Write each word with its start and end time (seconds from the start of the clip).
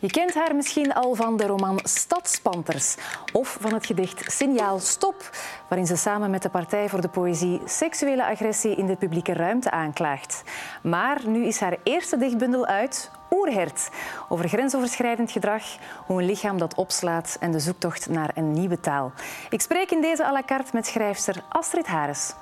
Je 0.00 0.10
kent 0.10 0.34
haar 0.34 0.54
misschien 0.54 0.92
al 0.94 1.14
van 1.14 1.36
de 1.36 1.46
roman 1.46 1.80
Stadspanters 1.82 2.94
of 3.32 3.56
van 3.60 3.74
het 3.74 3.86
gedicht 3.86 4.32
Signaal 4.32 4.78
Stop, 4.78 5.30
waarin 5.68 5.86
ze 5.86 5.96
samen 5.96 6.30
met 6.30 6.42
de 6.42 6.48
Partij 6.48 6.88
voor 6.88 7.00
de 7.00 7.08
Poëzie 7.08 7.60
seksuele 7.64 8.26
agressie 8.26 8.76
in 8.76 8.86
de 8.86 8.96
publieke 8.96 9.32
ruimte 9.32 9.70
aanklaagt. 9.70 10.42
Maar 10.82 11.20
nu 11.26 11.46
is 11.46 11.60
haar 11.60 11.76
eerste 11.82 12.16
dichtbundel 12.16 12.66
uit, 12.66 13.10
Oerhert, 13.30 13.88
over 14.28 14.48
grensoverschrijdend 14.48 15.30
gedrag, 15.30 15.62
hoe 16.06 16.20
een 16.20 16.26
lichaam 16.26 16.58
dat 16.58 16.74
opslaat 16.74 17.36
en 17.40 17.50
de 17.50 17.60
zoektocht 17.60 18.08
naar 18.08 18.30
een 18.34 18.52
nieuwe 18.52 18.80
taal. 18.80 19.12
Ik 19.50 19.60
spreek 19.60 19.90
in 19.90 20.00
deze 20.00 20.24
à 20.24 20.32
la 20.32 20.42
carte 20.42 20.70
met 20.72 20.86
schrijfster 20.86 21.42
Astrid 21.48 21.86
Hares. 21.86 22.32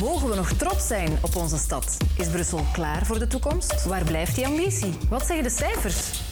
Mogen 0.00 0.28
we 0.28 0.34
nog 0.34 0.52
trots 0.52 0.86
zijn 0.86 1.18
op 1.22 1.36
onze 1.36 1.58
stad? 1.58 1.96
Is 2.18 2.28
Brussel 2.28 2.60
klaar 2.72 3.06
voor 3.06 3.18
de 3.18 3.26
toekomst? 3.26 3.84
Waar 3.84 4.04
blijft 4.04 4.34
die 4.34 4.46
ambitie? 4.46 4.98
Wat 5.08 5.26
zeggen 5.26 5.44
de 5.44 5.50
cijfers? 5.50 6.29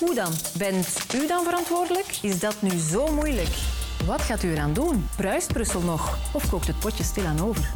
Hoe 0.00 0.14
dan? 0.14 0.32
Bent 0.58 1.06
u 1.14 1.26
dan 1.26 1.44
verantwoordelijk? 1.44 2.18
Is 2.22 2.38
dat 2.38 2.62
nu 2.62 2.70
zo 2.78 3.14
moeilijk? 3.14 3.48
Wat 4.06 4.20
gaat 4.20 4.42
u 4.42 4.50
eraan 4.50 4.72
doen? 4.72 5.04
Bruist 5.16 5.52
Brussel 5.52 5.80
nog? 5.80 6.18
Of 6.34 6.50
kookt 6.50 6.66
het 6.66 6.78
potje 6.78 7.04
stilaan 7.04 7.40
over? 7.40 7.70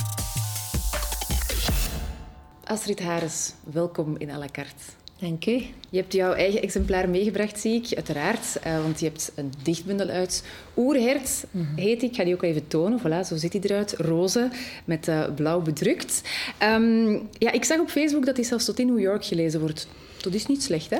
Astrid 2.65 3.01
Hares, 3.01 3.53
welkom 3.73 4.17
in 4.19 4.31
à 4.31 4.39
la 4.39 4.47
carte. 4.53 4.83
Dank 5.19 5.47
u. 5.47 5.63
Je 5.91 6.01
hebt 6.01 6.13
jouw 6.13 6.33
eigen 6.33 6.63
exemplaar 6.63 7.09
meegebracht, 7.09 7.61
zie 7.61 7.83
ik, 7.83 7.95
uiteraard. 7.95 8.57
Uh, 8.67 8.83
want 8.83 9.01
je 9.01 9.07
hebt 9.07 9.33
een 9.35 9.53
dichtbundel 9.63 10.09
uit. 10.09 10.45
Oerhert 10.77 11.45
mm 11.51 11.77
heet 11.77 12.01
die. 12.01 12.09
Ik 12.09 12.17
ga 12.17 12.25
die 12.25 12.35
ook 12.35 12.43
even 12.43 12.67
tonen. 12.67 13.01
Voilà, 13.01 13.27
zo 13.27 13.37
ziet 13.37 13.53
hij 13.53 13.63
eruit. 13.63 13.93
Roze, 13.93 14.51
met 14.85 15.09
uh, 15.09 15.25
blauw 15.35 15.61
bedrukt. 15.61 16.23
Um, 16.63 17.29
ja, 17.39 17.53
ik 17.53 17.65
zag 17.65 17.79
op 17.79 17.89
Facebook 17.89 18.27
dat 18.27 18.37
hij 18.37 18.45
zelfs 18.45 18.65
tot 18.65 18.79
in 18.79 18.87
New 18.87 19.01
York 19.01 19.25
gelezen 19.25 19.61
wordt. 19.61 19.87
Dat 20.25 20.35
is 20.35 20.47
niet 20.47 20.63
slecht, 20.63 20.91
hè? 20.91 20.99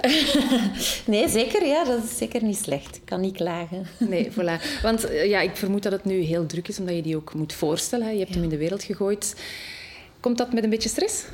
nee, 1.13 1.29
zeker. 1.29 1.67
Ja, 1.67 1.85
dat 1.85 2.05
is 2.05 2.17
zeker 2.17 2.43
niet 2.43 2.59
slecht. 2.59 2.97
Ik 2.97 3.03
kan 3.05 3.21
niet 3.21 3.37
klagen. 3.37 3.87
nee, 4.09 4.31
voilà. 4.31 4.83
Want 4.83 5.11
uh, 5.11 5.27
ja, 5.27 5.41
ik 5.41 5.57
vermoed 5.57 5.83
dat 5.83 5.93
het 5.93 6.05
nu 6.05 6.21
heel 6.21 6.47
druk 6.47 6.69
is, 6.69 6.79
omdat 6.79 6.95
je 6.95 7.03
die 7.03 7.17
ook 7.17 7.35
moet 7.35 7.53
voorstellen. 7.53 8.07
Hè. 8.07 8.13
Je 8.13 8.19
hebt 8.19 8.29
ja. 8.29 8.35
hem 8.35 8.45
in 8.45 8.51
de 8.51 8.57
wereld 8.57 8.83
gegooid. 8.83 9.35
Komt 10.21 10.39
dat 10.39 10.53
met 10.53 10.65
een 10.65 10.71
beetje 10.71 10.89
stress? 10.89 11.25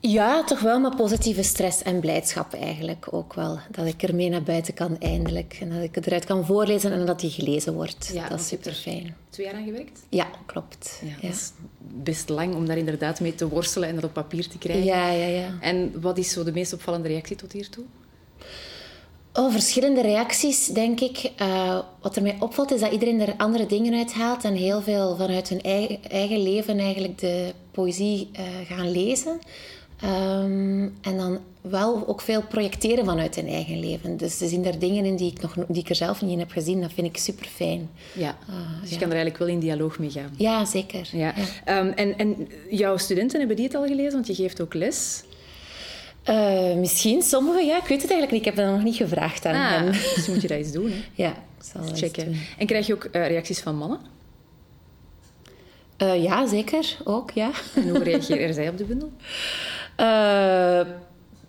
Ja, 0.00 0.44
toch 0.44 0.60
wel, 0.60 0.80
maar 0.80 0.96
positieve 0.96 1.42
stress 1.42 1.82
en 1.82 2.00
blijdschap 2.00 2.54
eigenlijk 2.54 3.06
ook 3.10 3.34
wel. 3.34 3.58
Dat 3.70 3.86
ik 3.86 4.02
ermee 4.02 4.28
naar 4.28 4.42
buiten 4.42 4.74
kan 4.74 4.98
eindelijk. 4.98 5.58
En 5.60 5.70
dat 5.70 5.82
ik 5.82 5.94
het 5.94 6.06
eruit 6.06 6.24
kan 6.24 6.46
voorlezen 6.46 6.92
en 6.92 7.06
dat 7.06 7.20
die 7.20 7.30
gelezen 7.30 7.74
wordt. 7.74 8.10
Ja, 8.12 8.28
dat 8.28 8.40
is 8.40 8.48
super 8.48 8.72
fijn. 8.72 9.16
Twee 9.30 9.46
jaar 9.46 9.54
aan 9.54 9.64
gewerkt? 9.64 10.00
Ja, 10.08 10.26
klopt. 10.46 11.00
Ja, 11.04 11.28
Dat 11.28 11.36
is 11.36 11.52
best 11.78 12.28
lang 12.28 12.54
om 12.54 12.66
daar 12.66 12.78
inderdaad 12.78 13.20
mee 13.20 13.34
te 13.34 13.48
worstelen 13.48 13.88
en 13.88 13.94
dat 13.94 14.04
op 14.04 14.12
papier 14.12 14.48
te 14.48 14.58
krijgen. 14.58 14.84
Ja, 14.84 15.10
ja, 15.10 15.26
ja. 15.26 15.58
En 15.60 16.00
wat 16.00 16.18
is 16.18 16.30
zo 16.32 16.44
de 16.44 16.52
meest 16.52 16.72
opvallende 16.72 17.08
reactie 17.08 17.36
tot 17.36 17.52
hiertoe? 17.52 17.84
Oh, 19.32 19.52
verschillende 19.52 20.00
reacties, 20.02 20.66
denk 20.66 21.00
ik. 21.00 21.32
Uh, 21.40 21.78
wat 22.00 22.16
er 22.16 22.22
mij 22.22 22.36
opvalt, 22.40 22.72
is 22.72 22.80
dat 22.80 22.92
iedereen 22.92 23.20
er 23.20 23.34
andere 23.36 23.66
dingen 23.66 23.94
uithaalt 23.94 24.44
en 24.44 24.54
heel 24.54 24.82
veel 24.82 25.16
vanuit 25.16 25.48
hun 25.48 25.60
eigen, 25.60 25.98
eigen 26.10 26.42
leven 26.42 26.78
eigenlijk 26.78 27.18
de 27.18 27.52
poëzie 27.70 28.30
uh, 28.32 28.44
gaan 28.66 28.90
lezen. 28.90 29.38
Um, 30.04 30.94
en 31.00 31.16
dan 31.16 31.38
wel 31.60 32.08
ook 32.08 32.20
veel 32.20 32.42
projecteren 32.42 33.04
vanuit 33.04 33.34
hun 33.34 33.46
eigen 33.46 33.80
leven. 33.80 34.16
Dus 34.16 34.38
ze 34.38 34.48
zien 34.48 34.62
daar 34.62 34.78
dingen 34.78 35.04
in 35.04 35.16
die 35.16 35.32
ik, 35.32 35.40
nog, 35.40 35.54
die 35.68 35.82
ik 35.82 35.88
er 35.88 35.94
zelf 35.94 36.22
niet 36.22 36.30
in 36.30 36.38
heb 36.38 36.50
gezien. 36.50 36.80
Dat 36.80 36.92
vind 36.92 37.06
ik 37.06 37.16
super 37.16 37.46
fijn. 37.46 37.90
Ja, 38.12 38.36
uh, 38.50 38.80
dus 38.80 38.90
je 38.90 38.96
kan 38.96 39.08
er 39.08 39.14
eigenlijk 39.14 39.38
wel 39.38 39.48
in 39.48 39.58
dialoog 39.58 39.98
mee 39.98 40.10
gaan. 40.10 40.30
Ja, 40.36 40.64
zeker. 40.64 41.08
Ja. 41.12 41.34
ja. 41.66 41.78
Um, 41.78 41.88
en, 41.88 42.18
en 42.18 42.48
jouw 42.70 42.96
studenten, 42.96 43.38
hebben 43.38 43.56
die 43.56 43.64
het 43.64 43.74
al 43.74 43.86
gelezen? 43.86 44.12
Want 44.12 44.26
je 44.26 44.34
geeft 44.34 44.60
ook 44.60 44.74
les. 44.74 45.22
Uh, 46.28 46.74
misschien, 46.74 47.22
sommigen, 47.22 47.66
ja. 47.66 47.76
Ik 47.76 47.86
weet 47.86 48.02
het 48.02 48.10
eigenlijk 48.10 48.30
niet. 48.30 48.40
Ik 48.40 48.46
heb 48.46 48.56
dat 48.56 48.74
nog 48.74 48.84
niet 48.84 48.96
gevraagd 48.96 49.46
aan 49.46 49.54
ah, 49.54 49.70
hen. 49.70 49.92
Dus 49.92 50.28
moet 50.28 50.42
je 50.42 50.48
dat 50.48 50.58
eens 50.58 50.72
doen, 50.72 50.90
hè? 50.90 51.02
Ja, 51.24 51.30
ik 51.30 51.64
zal 51.72 51.86
dat 51.86 51.98
Checken. 51.98 52.24
Doen. 52.24 52.40
En 52.58 52.66
krijg 52.66 52.86
je 52.86 52.94
ook 52.94 53.04
uh, 53.04 53.26
reacties 53.26 53.60
van 53.60 53.76
mannen? 53.76 53.98
Uh, 56.02 56.22
ja, 56.22 56.46
zeker. 56.46 56.96
Ook, 57.04 57.30
ja. 57.30 57.50
En 57.74 57.88
hoe 57.88 58.02
reageren 58.02 58.54
zij 58.54 58.68
op 58.72 58.78
de 58.78 58.84
bundel? 58.84 59.12
Uh, 60.00 60.80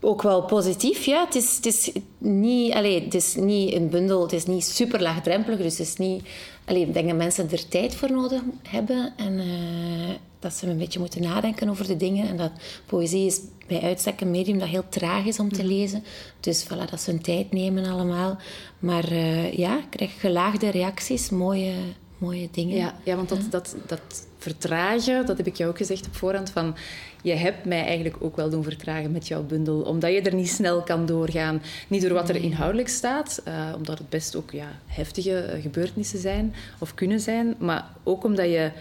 ook 0.01 0.21
wel 0.21 0.43
positief, 0.43 1.05
ja. 1.05 1.25
Het 1.25 1.35
is, 1.35 1.55
het 1.55 1.65
is, 1.65 1.91
niet, 2.17 2.73
allez, 2.73 3.03
het 3.03 3.13
is 3.13 3.35
niet 3.35 3.73
een 3.73 3.89
bundel, 3.89 4.21
het 4.21 4.33
is 4.33 4.45
niet 4.45 4.65
super 4.65 5.01
laagdrempelig. 5.01 5.57
Dus 5.59 5.77
het 5.77 5.87
is 5.87 5.95
niet... 5.95 6.23
Allez, 6.65 6.81
ik 6.81 6.93
denk 6.93 7.07
dat 7.07 7.17
mensen 7.17 7.51
er 7.51 7.67
tijd 7.67 7.95
voor 7.95 8.11
nodig 8.11 8.41
hebben. 8.67 9.13
En 9.17 9.33
uh, 9.33 10.09
dat 10.39 10.53
ze 10.53 10.69
een 10.69 10.77
beetje 10.77 10.99
moeten 10.99 11.21
nadenken 11.21 11.69
over 11.69 11.87
de 11.87 11.97
dingen. 11.97 12.27
En 12.27 12.37
dat 12.37 12.51
poëzie 12.85 13.25
is 13.25 13.41
bij 13.67 13.81
uitstek 13.81 14.21
een 14.21 14.31
medium 14.31 14.59
dat 14.59 14.67
heel 14.67 14.89
traag 14.89 15.25
is 15.25 15.39
om 15.39 15.51
te 15.51 15.63
lezen. 15.63 16.03
Dus 16.39 16.65
voilà, 16.65 16.89
dat 16.89 17.01
ze 17.01 17.11
hun 17.11 17.21
tijd 17.21 17.51
nemen 17.51 17.85
allemaal. 17.85 18.37
Maar 18.79 19.11
uh, 19.11 19.53
ja, 19.53 19.77
ik 19.77 19.89
krijg 19.89 20.19
gelaagde 20.19 20.69
reacties, 20.69 21.29
mooie, 21.29 21.73
mooie 22.19 22.47
dingen. 22.51 22.77
Ja, 22.77 22.93
ja 23.03 23.15
want 23.15 23.29
dat, 23.29 23.41
dat, 23.49 23.75
dat 23.85 24.27
vertragen, 24.37 25.25
dat 25.25 25.37
heb 25.37 25.47
ik 25.47 25.55
jou 25.55 25.69
ook 25.69 25.77
gezegd 25.77 26.07
op 26.07 26.15
voorhand, 26.15 26.49
van 26.49 26.75
je 27.21 27.33
hebt 27.33 27.65
mij 27.65 27.83
eigenlijk 27.83 28.15
ook 28.19 28.35
wel 28.35 28.49
doen 28.49 28.63
vertragen 28.63 29.11
met 29.11 29.27
jouw 29.27 29.43
bundel, 29.43 29.81
omdat 29.81 30.11
je 30.11 30.21
er 30.21 30.35
niet 30.35 30.49
snel 30.49 30.81
kan 30.81 31.05
doorgaan. 31.05 31.61
Niet 31.87 32.01
door 32.01 32.13
wat 32.13 32.29
er 32.29 32.35
inhoudelijk 32.35 32.89
staat, 32.89 33.41
uh, 33.47 33.73
omdat 33.75 33.97
het 33.97 34.09
best 34.09 34.35
ook 34.35 34.51
ja, 34.51 34.67
heftige 34.85 35.59
gebeurtenissen 35.61 36.19
zijn 36.19 36.53
of 36.79 36.93
kunnen 36.93 37.19
zijn, 37.19 37.55
maar 37.57 37.87
ook 38.03 38.23
omdat 38.23 38.45
je 38.45 38.71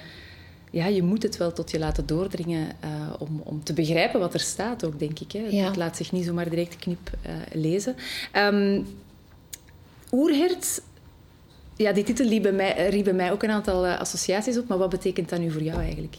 ja, 0.71 0.87
je 0.87 1.03
moet 1.03 1.23
het 1.23 1.37
wel 1.37 1.53
tot 1.53 1.71
je 1.71 1.79
laten 1.79 2.07
doordringen 2.07 2.67
uh, 2.85 2.91
om, 3.19 3.41
om 3.45 3.65
te 3.65 3.73
begrijpen 3.73 4.21
wat 4.21 4.35
er 4.35 4.41
staat 4.41 4.85
ook, 4.85 4.99
denk 4.99 5.19
ik. 5.19 5.33
Hè. 5.33 5.47
Ja. 5.51 5.65
Het 5.65 5.77
laat 5.77 5.97
zich 5.97 6.13
niet 6.13 6.25
zomaar 6.25 6.49
direct 6.49 6.77
knip 6.77 7.11
uh, 7.27 7.33
lezen. 7.53 7.97
Um, 8.37 8.87
Oerhert, 10.13 10.83
ja, 11.79 11.93
die 11.93 12.05
titel 12.05 12.29
riep 12.29 12.43
bij, 12.43 12.53
mij, 12.53 12.89
riep 12.89 13.05
bij 13.05 13.13
mij 13.13 13.33
ook 13.33 13.43
een 13.43 13.51
aantal 13.51 13.87
uh, 13.87 14.01
associaties 14.01 14.59
op, 14.59 14.69
maar 14.69 14.79
wat 14.79 14.91
betekent 14.91 15.29
dat 15.29 15.39
nu 15.39 15.51
voor 15.51 15.63
jou 15.63 15.81
eigenlijk? 15.81 16.17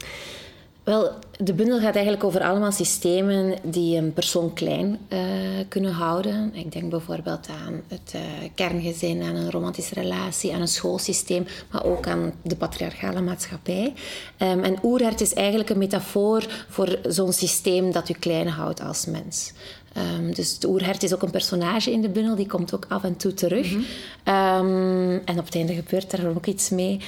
Wel, 0.90 1.12
de 1.38 1.54
bundel 1.54 1.80
gaat 1.80 1.94
eigenlijk 1.94 2.24
over 2.24 2.42
allemaal 2.42 2.72
systemen 2.72 3.56
die 3.64 3.98
een 3.98 4.14
persoon 4.14 4.54
klein 4.54 5.00
uh, 5.10 5.20
kunnen 5.68 5.92
houden. 5.92 6.52
Ik 6.54 6.72
denk 6.72 6.90
bijvoorbeeld 6.90 7.48
aan 7.66 7.82
het 7.88 8.14
uh, 8.16 8.22
kerngezin, 8.56 9.22
aan 9.22 9.36
een 9.36 9.52
romantische 9.52 9.94
relatie, 9.94 10.54
aan 10.54 10.62
een 10.62 10.68
schoolsysteem, 10.68 11.46
maar 11.72 11.86
ook 11.86 12.08
aan 12.08 12.34
de 12.42 12.56
patriarchale 12.56 13.22
maatschappij. 13.22 13.94
Um, 14.40 14.64
en 14.64 14.76
oerhert 14.84 15.22
is 15.22 15.34
eigenlijk 15.34 15.70
een 15.70 15.78
metafoor 15.78 16.46
voor 16.70 17.00
zo'n 17.08 17.34
systeem 17.34 17.92
dat 17.92 18.10
u 18.10 18.14
klein 18.14 18.48
houdt 18.48 18.82
als 18.82 19.06
mens. 19.06 19.54
Um, 19.98 20.34
dus 20.34 20.60
de 20.60 20.68
oerhert 20.68 21.04
is 21.04 21.14
ook 21.14 21.22
een 21.22 21.32
personage 21.32 21.92
in 21.92 22.02
de 22.02 22.10
bundel, 22.10 22.36
die 22.36 22.48
komt 22.48 22.74
ook 22.76 22.86
af 22.88 23.04
en 23.04 23.16
toe 23.16 23.34
terug. 23.34 23.72
Mm 23.72 23.86
-hmm. 24.24 24.36
um, 24.36 25.22
en 25.26 25.40
op 25.40 25.46
het 25.46 25.56
einde 25.56 25.74
gebeurt 25.74 26.14
er 26.14 26.30
ook 26.30 26.46
iets 26.46 26.70
mee. 26.70 27.00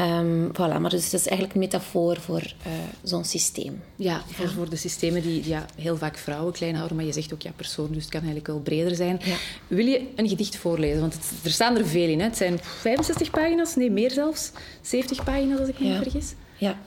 Um, 0.00 0.50
voilà, 0.52 0.80
maar 0.80 0.90
dus 0.90 1.10
dat 1.10 1.20
is 1.20 1.26
eigenlijk 1.26 1.54
een 1.54 1.60
metafoor 1.60 2.20
voor 2.20 2.42
uh, 2.66 2.72
zo'n 3.02 3.24
systeem. 3.24 3.82
Ja, 3.96 4.22
voor, 4.26 4.44
ja. 4.44 4.50
voor 4.50 4.68
de 4.68 4.76
systemen 4.76 5.22
die 5.22 5.48
ja, 5.48 5.66
heel 5.76 5.96
vaak 5.96 6.16
vrouwen 6.18 6.52
klein 6.52 6.74
houden, 6.74 6.96
maar 6.96 7.06
je 7.06 7.12
zegt 7.12 7.32
ook 7.32 7.42
ja, 7.42 7.50
persoon, 7.56 7.88
dus 7.92 8.02
het 8.02 8.10
kan 8.10 8.20
eigenlijk 8.20 8.46
wel 8.46 8.60
breder 8.60 8.94
zijn. 8.94 9.20
Ja. 9.24 9.36
Wil 9.66 9.86
je 9.86 10.06
een 10.16 10.28
gedicht 10.28 10.56
voorlezen? 10.56 11.00
Want 11.00 11.14
het, 11.14 11.24
er 11.44 11.50
staan 11.50 11.76
er 11.76 11.86
veel 11.86 12.08
in. 12.08 12.18
Hè. 12.18 12.24
Het 12.24 12.36
zijn 12.36 12.58
65 12.62 13.30
pagina's, 13.30 13.76
nee, 13.76 13.90
meer 13.90 14.10
zelfs. 14.10 14.50
70 14.80 15.24
pagina's, 15.24 15.58
als 15.58 15.68
ik 15.68 15.80
me 15.80 15.88
niet 15.88 16.02
vergis. 16.02 16.34
Ja. 16.58 16.78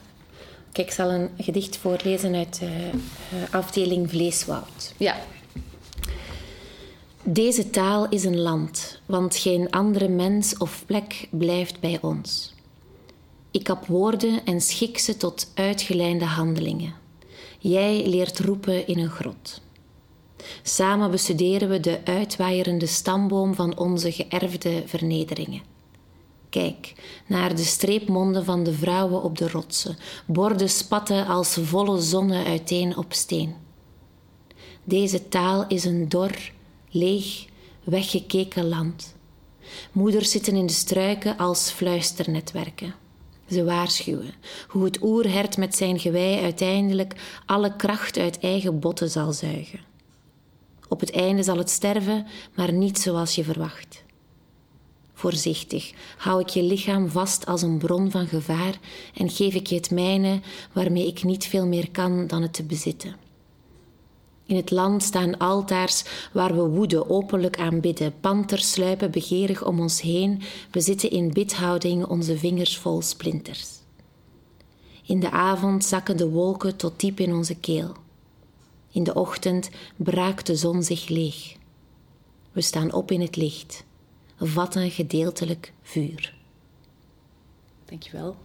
Kijk, 0.71 0.87
ik 0.87 0.93
zal 0.93 1.11
een 1.11 1.29
gedicht 1.37 1.77
voorlezen 1.77 2.35
uit 2.35 2.59
de 2.59 2.65
uh, 2.65 3.53
afdeling 3.53 4.09
Vleeswoud. 4.09 4.93
Ja. 4.97 5.15
Deze 7.23 7.69
taal 7.69 8.09
is 8.09 8.23
een 8.23 8.39
land, 8.39 8.99
want 9.05 9.35
geen 9.35 9.71
andere 9.71 10.07
mens 10.07 10.57
of 10.57 10.83
plek 10.85 11.27
blijft 11.29 11.79
bij 11.79 11.97
ons. 12.01 12.53
Ik 13.53 13.63
kap 13.63 13.85
woorden 13.85 14.45
en 14.45 14.61
schik 14.61 14.97
ze 14.97 15.17
tot 15.17 15.51
uitgelijnde 15.53 16.25
handelingen. 16.25 16.93
Jij 17.59 18.07
leert 18.07 18.39
roepen 18.39 18.87
in 18.87 18.99
een 18.99 19.09
grot. 19.09 19.61
Samen 20.63 21.11
bestuderen 21.11 21.69
we 21.69 21.79
de 21.79 21.99
uitwaaierende 22.03 22.85
stamboom 22.85 23.53
van 23.53 23.77
onze 23.77 24.11
geërfde 24.11 24.83
vernederingen. 24.85 25.61
Kijk 26.49 26.93
naar 27.27 27.55
de 27.55 27.63
streepmonden 27.63 28.45
van 28.45 28.63
de 28.63 28.73
vrouwen 28.73 29.23
op 29.23 29.37
de 29.37 29.49
rotsen, 29.49 29.97
borden 30.25 30.69
spatten 30.69 31.27
als 31.27 31.57
volle 31.61 32.01
zonnen 32.01 32.45
uiteen 32.45 32.97
op 32.97 33.13
steen. 33.13 33.55
Deze 34.83 35.27
taal 35.29 35.65
is 35.67 35.85
een 35.85 36.09
dor, 36.09 36.51
leeg, 36.89 37.45
weggekeken 37.83 38.67
land. 38.67 39.15
Moeders 39.91 40.31
zitten 40.31 40.55
in 40.55 40.65
de 40.65 40.73
struiken 40.73 41.37
als 41.37 41.71
fluisternetwerken. 41.71 43.01
Ze 43.49 43.63
waarschuwen 43.63 44.33
hoe 44.67 44.83
het 44.83 45.01
oerhert 45.01 45.57
met 45.57 45.75
zijn 45.75 45.99
gewei 45.99 46.41
uiteindelijk 46.41 47.13
alle 47.45 47.75
kracht 47.75 48.17
uit 48.17 48.39
eigen 48.39 48.79
botten 48.79 49.09
zal 49.09 49.33
zuigen. 49.33 49.79
Op 50.89 50.99
het 50.99 51.11
einde 51.11 51.43
zal 51.43 51.57
het 51.57 51.69
sterven, 51.69 52.25
maar 52.55 52.73
niet 52.73 52.99
zoals 52.99 53.35
je 53.35 53.43
verwacht. 53.43 54.03
Voorzichtig 55.13 55.93
hou 56.17 56.41
ik 56.41 56.49
je 56.49 56.63
lichaam 56.63 57.09
vast 57.09 57.45
als 57.45 57.61
een 57.61 57.77
bron 57.77 58.11
van 58.11 58.27
gevaar 58.27 58.79
en 59.13 59.29
geef 59.29 59.53
ik 59.53 59.67
je 59.67 59.75
het 59.75 59.91
mijne 59.91 60.39
waarmee 60.71 61.07
ik 61.07 61.23
niet 61.23 61.45
veel 61.45 61.67
meer 61.67 61.91
kan 61.91 62.27
dan 62.27 62.41
het 62.41 62.53
te 62.53 62.63
bezitten. 62.63 63.15
In 64.45 64.55
het 64.55 64.71
land 64.71 65.03
staan 65.03 65.37
altaars 65.37 66.03
waar 66.33 66.55
we 66.55 66.61
woede 66.61 67.09
openlijk 67.09 67.59
aanbidden. 67.59 68.19
Panters 68.19 68.71
sluipen 68.71 69.11
begeerig 69.11 69.65
om 69.65 69.79
ons 69.79 70.01
heen. 70.01 70.41
We 70.71 70.81
zitten 70.81 71.09
in 71.09 71.33
bidhouding, 71.33 72.05
onze 72.05 72.37
vingers 72.37 72.77
vol 72.77 73.01
splinters. 73.01 73.69
In 75.05 75.19
de 75.19 75.31
avond 75.31 75.85
zakken 75.85 76.17
de 76.17 76.29
wolken 76.29 76.75
tot 76.75 76.99
diep 76.99 77.19
in 77.19 77.33
onze 77.33 77.55
keel. 77.55 77.91
In 78.91 79.03
de 79.03 79.13
ochtend 79.13 79.69
braakt 79.95 80.45
de 80.45 80.55
zon 80.55 80.83
zich 80.83 81.07
leeg. 81.07 81.55
We 82.51 82.61
staan 82.61 82.93
op 82.93 83.11
in 83.11 83.21
het 83.21 83.35
licht, 83.35 83.83
vatten 84.39 84.91
gedeeltelijk 84.91 85.73
vuur. 85.81 86.35
Dankjewel. 87.85 88.35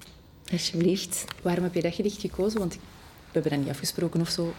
Alsjeblieft. 0.53 1.25
Waarom 1.43 1.65
heb 1.65 1.75
je 1.75 1.83
dat 1.83 1.94
gedicht 1.94 2.21
gekozen? 2.21 2.59
Want 2.59 2.75
we 2.75 2.81
hebben 3.33 3.51
dat 3.51 3.61
niet 3.61 3.71
afgesproken 3.71 4.21
of 4.21 4.29
zo. 4.29 4.53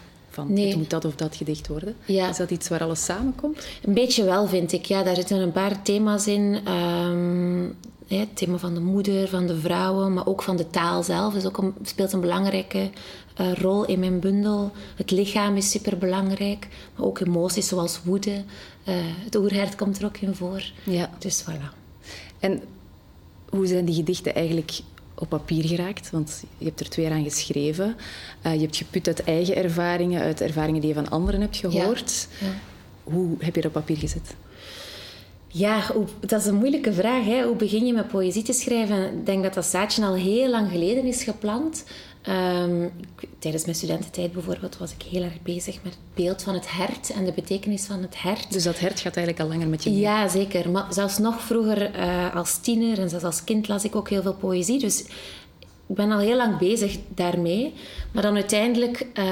Van, 0.45 0.53
Nee. 0.53 0.67
Het 0.67 0.77
moet 0.77 0.89
dat 0.89 1.05
of 1.05 1.15
dat 1.15 1.35
gedicht 1.35 1.67
worden. 1.67 1.95
Ja. 2.05 2.29
Is 2.29 2.37
dat 2.37 2.51
iets 2.51 2.67
waar 2.67 2.83
alles 2.83 3.05
samenkomt? 3.05 3.67
Een 3.83 3.93
beetje 3.93 4.23
wel, 4.23 4.47
vind 4.47 4.71
ik. 4.71 4.85
Ja, 4.85 5.03
daar 5.03 5.15
zitten 5.15 5.39
een 5.39 5.51
paar 5.51 5.81
thema's 5.81 6.27
in. 6.27 6.59
Ehm, 6.65 7.67
het 8.17 8.35
thema 8.35 8.57
van 8.57 8.73
de 8.73 8.79
moeder, 8.79 9.27
van 9.27 9.47
de 9.47 9.59
vrouwen, 9.59 10.13
maar 10.13 10.27
ook 10.27 10.41
van 10.41 10.57
de 10.57 10.69
taal 10.69 11.03
zelf. 11.03 11.35
Is 11.35 11.45
ook 11.45 11.57
een, 11.57 11.73
speelt 11.83 12.13
een 12.13 12.21
belangrijke 12.21 12.89
eh, 13.35 13.53
rol 13.53 13.85
in 13.85 13.99
mijn 13.99 14.19
bundel. 14.19 14.71
Het 14.95 15.11
lichaam 15.11 15.55
is 15.55 15.71
superbelangrijk, 15.71 16.67
maar 16.95 17.05
ook 17.05 17.19
emoties 17.19 17.67
zoals 17.67 17.99
woede. 18.03 18.43
Eh, 18.83 18.95
het 18.99 19.35
oerhert 19.35 19.75
komt 19.75 19.99
er 19.99 20.05
ook 20.05 20.17
in 20.17 20.35
voor. 20.35 20.63
Ja. 20.83 21.09
Dus 21.17 21.43
voilà. 21.43 21.77
En 22.39 22.61
hoe 23.49 23.67
zijn 23.67 23.85
die 23.85 23.95
gedichten 23.95 24.35
eigenlijk 24.35 24.79
op 25.19 25.29
papier 25.29 25.63
geraakt? 25.65 26.09
Want 26.11 26.43
je 26.57 26.65
hebt 26.65 26.79
er 26.79 26.89
twee 26.89 27.09
aan 27.09 27.23
geschreven. 27.23 27.95
Eh, 28.41 28.53
je 28.53 28.59
hebt 28.59 28.75
geput 28.77 29.07
uit 29.07 29.23
eigen 29.23 29.55
ervaringen, 29.55 30.21
uit 30.21 30.41
ervaringen 30.41 30.79
die 30.81 30.89
je 30.89 30.95
van 30.95 31.09
anderen 31.09 31.41
hebt 31.41 31.57
gehoord. 31.57 32.27
Ja. 32.39 32.47
Hoe 33.03 33.35
heb 33.39 33.55
je 33.55 33.61
dat 33.61 33.75
op 33.75 33.81
papier 33.81 33.97
gezet? 33.97 34.35
Ja, 35.47 35.81
hoe- 35.93 36.05
dat 36.19 36.39
is 36.41 36.45
een 36.47 36.55
moeilijke 36.55 36.93
vraag. 36.93 37.25
Hè? 37.25 37.43
Hoe 37.43 37.55
begin 37.55 37.85
je 37.85 37.93
met 37.93 38.07
poëzie 38.07 38.43
te 38.43 38.53
schrijven? 38.53 39.03
Ik 39.05 39.25
denk 39.25 39.43
dat 39.43 39.53
dat 39.53 39.65
zaadje 39.65 40.05
al 40.05 40.13
heel 40.15 40.49
lang 40.49 40.71
geleden 40.71 41.03
is 41.03 41.23
geplant. 41.23 41.83
Ehm, 42.29 42.87
tijdens 43.39 43.63
mijn 43.63 43.75
studententijd 43.75 44.31
bijvoorbeeld 44.31 44.77
was 44.77 44.91
ik 44.91 45.01
heel 45.01 45.23
erg 45.23 45.41
bezig 45.41 45.83
met 45.83 45.93
het 45.93 46.15
beeld 46.15 46.43
van 46.43 46.53
het 46.53 46.71
hert 46.71 47.09
en 47.09 47.25
de 47.25 47.31
betekenis 47.31 47.85
van 47.85 48.01
het 48.01 48.21
hert. 48.21 48.51
Dus 48.51 48.63
dat 48.63 48.79
hert 48.79 48.99
gaat 48.99 49.15
eigenlijk 49.15 49.39
al 49.39 49.55
langer 49.55 49.69
met 49.69 49.83
je 49.83 49.89
mee. 49.89 49.99
Ja, 49.99 50.27
zeker. 50.27 50.69
Maar 50.69 50.85
zelfs 50.89 51.17
nog 51.17 51.41
vroeger 51.41 51.93
eh, 51.93 52.35
als 52.35 52.57
tiener 52.57 52.99
en 52.99 53.09
zelfs 53.09 53.25
als 53.25 53.43
kind 53.43 53.67
las 53.67 53.83
ik 53.83 53.95
ook 53.95 54.09
heel 54.09 54.21
veel 54.21 54.33
poëzie. 54.33 54.79
Dus 54.79 54.99
ik 55.87 55.95
ben 55.95 56.11
al 56.11 56.19
heel 56.19 56.37
lang 56.37 56.57
bezig 56.57 56.97
daarmee. 57.07 57.73
Maar 58.11 58.23
dan 58.23 58.35
uiteindelijk 58.35 59.07
eh, 59.13 59.25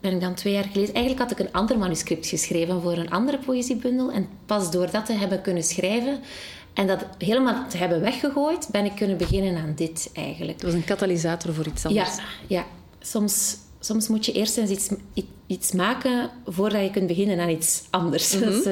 ben 0.00 0.12
ik 0.12 0.20
dan 0.20 0.34
twee 0.34 0.52
jaar 0.52 0.68
geleden... 0.72 0.94
Eigenlijk 0.94 1.28
had 1.28 1.40
ik 1.40 1.46
een 1.46 1.52
ander 1.52 1.78
manuscript 1.78 2.26
geschreven 2.26 2.82
voor 2.82 2.96
een 2.96 3.10
andere 3.10 3.38
poëziebundel. 3.38 4.12
En 4.12 4.28
pas 4.46 4.70
door 4.70 4.90
dat 4.90 5.06
te 5.06 5.12
hebben 5.12 5.42
kunnen 5.42 5.62
schrijven 5.62 6.20
en 6.74 6.86
dat 6.86 7.04
helemaal 7.18 7.68
te 7.68 7.76
hebben 7.76 8.00
weggegooid, 8.00 8.68
ben 8.70 8.84
ik 8.84 8.94
kunnen 8.96 9.16
beginnen 9.16 9.56
aan 9.62 9.72
dit 9.76 10.10
eigenlijk. 10.14 10.52
Het 10.52 10.62
was 10.62 10.72
een 10.72 10.84
katalysator 10.84 11.54
voor 11.54 11.66
iets 11.66 11.82
Ja, 11.82 11.88
anders. 11.88 12.16
ja. 12.46 12.64
Soms, 13.00 13.56
soms 13.80 14.08
moet 14.08 14.26
je 14.26 14.32
eerst 14.32 14.56
eens 14.56 14.70
iets, 14.70 14.88
iets 15.46 15.72
maken 15.72 16.30
voordat 16.46 16.82
je 16.82 16.90
kunt 16.90 17.06
beginnen 17.06 17.40
aan 17.40 17.48
iets 17.48 17.82
anders. 17.90 18.30
Dus, 18.30 18.64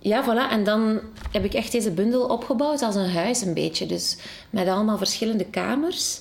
ja, 0.00 0.24
voilà. 0.24 0.50
En 0.50 0.64
dan 0.64 1.00
heb 1.32 1.44
ik 1.44 1.54
echt 1.54 1.72
deze 1.72 1.90
bundel 1.90 2.22
opgebouwd 2.26 2.82
als 2.82 2.94
een 2.94 3.10
huis 3.10 3.40
een 3.40 3.54
beetje. 3.54 3.86
Dus 3.86 4.16
met 4.50 4.68
allemaal 4.68 4.98
verschillende 4.98 5.44
kamers. 5.44 6.20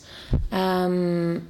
Ehm, 0.50 1.32
er- 1.34 1.42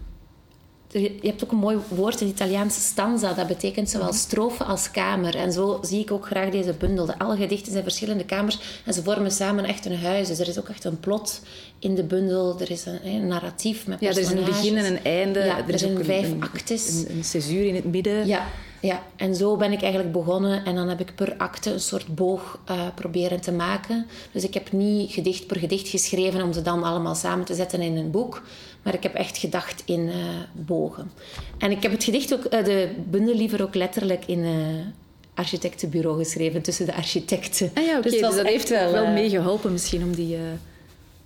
je 0.91 1.17
hebt 1.21 1.43
ook 1.43 1.51
een 1.51 1.57
mooi 1.57 1.77
woord 1.87 2.21
in 2.21 2.27
het 2.27 2.35
Italiaanse 2.35 2.79
stanza. 2.79 3.33
Dat 3.33 3.47
betekent 3.47 3.89
zowel 3.89 4.13
strofe 4.13 4.63
als 4.63 4.91
kamer. 4.91 5.35
En 5.35 5.51
zo 5.51 5.79
zie 5.81 6.01
ik 6.01 6.11
ook 6.11 6.25
graag 6.25 6.49
deze 6.49 6.73
bundel. 6.73 7.05
De 7.05 7.19
alle 7.19 7.37
gedichten 7.37 7.71
zijn 7.71 7.83
verschillende 7.83 8.25
kamers 8.25 8.81
en 8.85 8.93
ze 8.93 9.03
vormen 9.03 9.31
samen 9.31 9.65
echt 9.65 9.85
een 9.85 9.97
huis. 9.97 10.27
Dus 10.27 10.39
er 10.39 10.47
is 10.47 10.59
ook 10.59 10.69
echt 10.69 10.83
een 10.83 10.99
plot 10.99 11.41
in 11.79 11.95
de 11.95 12.03
bundel. 12.03 12.59
Er 12.59 12.71
is 12.71 12.85
een, 12.85 12.99
een 13.03 13.27
narratief 13.27 13.87
met 13.87 13.99
Ja, 13.99 14.09
er 14.09 14.17
is 14.17 14.31
een 14.31 14.45
begin 14.45 14.77
en 14.77 14.85
een 14.85 15.03
einde. 15.03 15.39
Ja, 15.39 15.57
er 15.57 15.73
er 15.73 15.79
zijn 15.79 16.05
vijf 16.05 16.31
een, 16.31 16.43
actes. 16.43 16.87
Een, 16.87 17.15
een 17.17 17.23
césuur 17.23 17.65
in 17.65 17.75
het 17.75 17.85
midden. 17.85 18.27
Ja, 18.27 18.47
ja, 18.81 19.03
en 19.15 19.35
zo 19.35 19.55
ben 19.55 19.71
ik 19.71 19.81
eigenlijk 19.81 20.13
begonnen. 20.13 20.65
En 20.65 20.75
dan 20.75 20.89
heb 20.89 20.99
ik 20.99 21.15
per 21.15 21.33
acte 21.37 21.71
een 21.71 21.79
soort 21.79 22.15
boog 22.15 22.59
eh, 22.65 22.81
proberen 22.95 23.41
te 23.41 23.51
maken. 23.51 24.07
Dus 24.31 24.43
ik 24.43 24.53
heb 24.53 24.71
niet 24.71 25.11
gedicht 25.11 25.47
per 25.47 25.57
gedicht 25.57 25.87
geschreven 25.87 26.41
om 26.41 26.53
ze 26.53 26.61
dan 26.61 26.83
allemaal 26.83 27.15
samen 27.15 27.45
te 27.45 27.55
zetten 27.55 27.81
in 27.81 27.97
een 27.97 28.11
boek. 28.11 28.41
Maar 28.87 28.95
ik 28.95 29.03
heb 29.03 29.13
echt 29.13 29.37
gedacht 29.37 29.83
in 29.85 30.09
eh, 30.09 30.15
bogen. 30.51 31.11
En 31.57 31.71
ik 31.71 31.83
heb 31.83 31.91
het 31.91 32.03
gedicht 32.03 32.33
ook, 32.33 32.43
eh, 32.43 32.63
de 32.63 32.89
bundel 33.09 33.35
liever 33.35 33.61
ook 33.61 33.75
letterlijk 33.75 34.25
in 34.25 34.43
een 34.43 34.93
architectenbureau 35.33 36.17
geschreven, 36.17 36.61
tussen 36.61 36.85
de 36.85 36.93
architecten. 36.93 37.71
Ah 37.73 37.83
ja, 37.83 38.01
Dus, 38.01 38.19
was 38.19 38.35
dat 38.35 38.45
heeft 38.45 38.69
wel, 38.69 38.93
eh, 38.93 39.13
meegeholpen 39.13 39.71
misschien 39.71 40.03
om 40.03 40.15
die... 40.15 40.37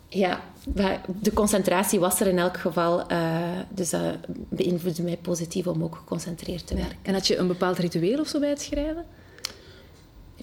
ja, 0.09 0.41
de 1.21 1.33
concentratie 1.33 1.99
was 1.99 2.19
er 2.19 2.27
in 2.27 2.39
elk 2.39 2.57
geval. 2.57 3.03
dus 3.69 3.89
dat 3.89 4.15
beïnvloedde 4.49 5.03
mij 5.03 5.17
positief 5.17 5.67
om 5.67 5.83
ook 5.83 5.95
geconcentreerd 5.95 6.67
te 6.67 6.75
werken. 6.75 6.97
En 7.01 7.13
had 7.13 7.27
je 7.27 7.37
een 7.37 7.47
bepaald 7.47 7.77
ritueel 7.77 8.19
of 8.19 8.27
zo 8.27 8.39
bij 8.39 8.49
het 8.49 8.61
schrijven? 8.61 9.05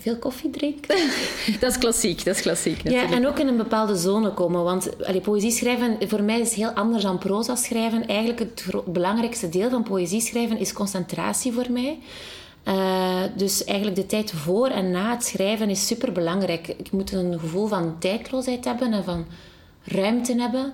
Veel 0.00 0.16
koffie 0.16 0.50
drinken. 0.50 0.96
Dat 1.60 1.70
is 1.70 1.78
klassiek, 1.78 2.24
dat 2.24 2.36
is 2.36 2.42
klassiek. 2.42 2.88
Ja, 2.88 3.10
en 3.10 3.26
ook 3.26 3.38
in 3.38 3.48
een 3.48 3.56
bepaalde 3.56 3.96
zone 3.96 4.34
komen. 4.34 4.64
Want 4.64 5.04
allee, 5.06 5.20
poëzie 5.20 5.50
schrijven 5.50 5.96
voor 6.08 6.22
mij 6.22 6.40
is 6.40 6.54
heel 6.54 6.70
anders 6.70 7.02
dan 7.02 7.18
proza 7.18 7.54
schrijven. 7.54 8.06
Eigenlijk 8.06 8.38
het 8.38 8.64
belangrijkste 8.86 9.48
deel 9.48 9.70
van 9.70 9.82
poëzie 9.82 10.20
schrijven 10.20 10.58
is 10.58 10.72
concentratie 10.72 11.52
voor 11.52 11.66
mij. 11.70 11.98
Eh, 12.62 13.22
dus 13.36 13.64
eigenlijk 13.64 13.96
de 13.96 14.06
tijd 14.06 14.32
voor 14.32 14.68
en 14.68 14.90
na 14.90 15.10
het 15.10 15.24
schrijven 15.24 15.70
is 15.70 15.86
super 15.86 16.12
belangrijk. 16.12 16.68
Ik 16.68 16.90
moet 16.90 17.12
een 17.12 17.38
gevoel 17.40 17.66
van 17.66 17.98
tijdloosheid 17.98 18.64
hebben 18.64 18.92
en 18.92 19.04
van 19.04 19.26
ruimte 19.84 20.34
hebben. 20.34 20.72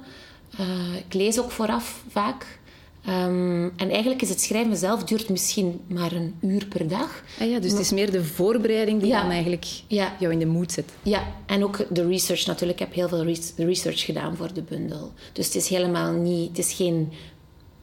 Eh, 0.59 0.97
ik 1.07 1.15
lees 1.15 1.41
ook 1.41 1.51
vooraf 1.51 2.03
vaak. 2.09 2.59
Ehm, 3.07 3.65
en 3.77 3.91
eigenlijk 3.91 4.23
is 4.23 4.29
het 4.29 4.41
schrijven 4.41 4.77
zelf 4.77 5.05
duurt 5.05 5.29
misschien 5.29 5.81
maar 5.87 6.13
een 6.13 6.35
uur 6.41 6.67
per 6.67 6.89
dag. 6.89 7.23
Ah 7.41 7.49
ja, 7.51 7.59
dus 7.59 7.71
het 7.71 7.81
is 7.81 7.91
meer 7.93 8.11
de 8.11 8.25
voorbereiding 8.25 9.01
die 9.01 9.09
Ja. 9.11 9.21
dan 9.21 9.31
eigenlijk 9.31 9.67
Ja. 9.87 10.17
jou 10.21 10.33
in 10.33 10.39
de 10.39 10.47
mood 10.47 10.73
zet. 10.73 10.93
Ja, 11.03 11.23
en 11.47 11.65
ook 11.65 11.87
de 11.91 12.07
research 12.07 12.47
natuurlijk. 12.47 12.81
Ik 12.81 12.87
heb 12.87 12.95
heel 12.95 13.09
veel 13.09 13.25
res- 13.25 13.53
research 13.57 14.01
gedaan 14.05 14.37
voor 14.37 14.53
de 14.55 14.63
bundel. 14.63 15.13
Dus 15.33 15.47
het 15.47 15.55
is 15.55 15.69
helemaal 15.69 16.13
niet... 16.13 16.49
Het 16.49 16.59
is 16.59 16.73
geen 16.73 17.13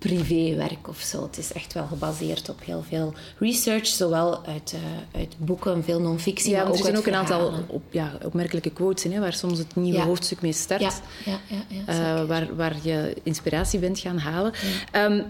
privéwerk 0.08 0.88
of 0.88 1.00
zo. 1.00 1.24
Het 1.24 1.38
is 1.38 1.52
echt 1.54 1.74
wel 1.74 1.86
gebaseerd 1.86 2.50
op 2.50 2.60
heel 2.66 2.84
veel 2.88 3.14
research. 3.40 3.88
Zowel 3.88 4.46
uit, 4.46 4.74
eh, 4.74 5.20
uit 5.20 5.36
boeken, 5.38 5.84
veel 5.84 6.02
non-fictie, 6.02 6.50
Ja, 6.52 6.58
maar 6.58 6.66
er 6.66 6.72
ook 6.72 6.84
zijn 6.84 6.98
ook 6.98 7.06
een 7.06 7.16
aantal 7.16 7.54
op, 7.68 7.82
ja, 7.90 8.18
opmerkelijke 8.24 8.72
quotes 8.72 9.06
in, 9.06 9.12
hè, 9.12 9.20
waar 9.20 9.34
soms 9.34 9.58
het 9.58 9.76
nieuwe 9.76 9.98
Ja. 9.98 10.06
hoofdstuk 10.06 10.42
mee 10.42 10.54
start. 10.54 10.82
Ja, 10.82 10.92
ja, 11.26 11.40
ja, 11.48 11.64
ja, 11.68 11.82
eh, 12.22 12.28
waar, 12.28 12.56
waar 12.56 12.76
je 12.84 13.16
inspiratie 13.24 13.80
bent 13.80 14.00
gaan 14.00 14.18
halen. 14.18 14.52
Ja. 14.92 15.24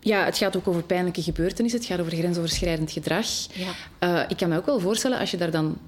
ja, 0.00 0.24
het 0.24 0.38
gaat 0.38 0.56
ook 0.56 0.68
over 0.68 0.82
pijnlijke 0.82 1.22
gebeurtenissen. 1.22 1.80
Het 1.80 1.88
gaat 1.88 2.00
over 2.00 2.12
grensoverschrijdend 2.12 2.90
gedrag. 2.90 3.26
Ja. 3.52 3.72
Eh, 3.98 4.30
ik 4.30 4.36
kan 4.36 4.48
me 4.48 4.56
ook 4.56 4.66
wel 4.66 4.80
voorstellen, 4.80 5.18
als 5.18 5.30
je 5.30 5.36
daar 5.36 5.50
dan 5.50 5.78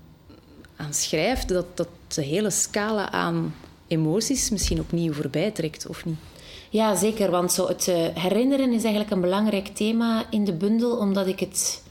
aan 0.77 0.95
schrijft, 0.95 1.49
dat, 1.49 1.67
dat 1.77 1.89
de 2.09 2.23
hele 2.23 2.51
scala 2.51 3.11
aan 3.11 3.55
emoties 3.87 4.51
misschien 4.51 4.81
opnieuw 4.81 5.13
voorbij 5.13 5.51
trekt, 5.51 5.87
of 5.87 6.05
niet? 6.05 6.17
Ja, 6.73 6.95
zeker. 6.95 7.31
Want 7.31 7.53
zo 7.53 7.69
het 7.69 7.89
eh, 7.89 7.97
herinneren 8.15 8.73
is 8.73 8.83
eigenlijk 8.83 9.11
een 9.11 9.21
belangrijk 9.21 9.67
thema 9.67 10.25
in 10.31 10.45
de 10.45 10.53
bundel, 10.53 10.97
omdat 10.97 11.27
ik 11.27 11.41
het 11.41 11.83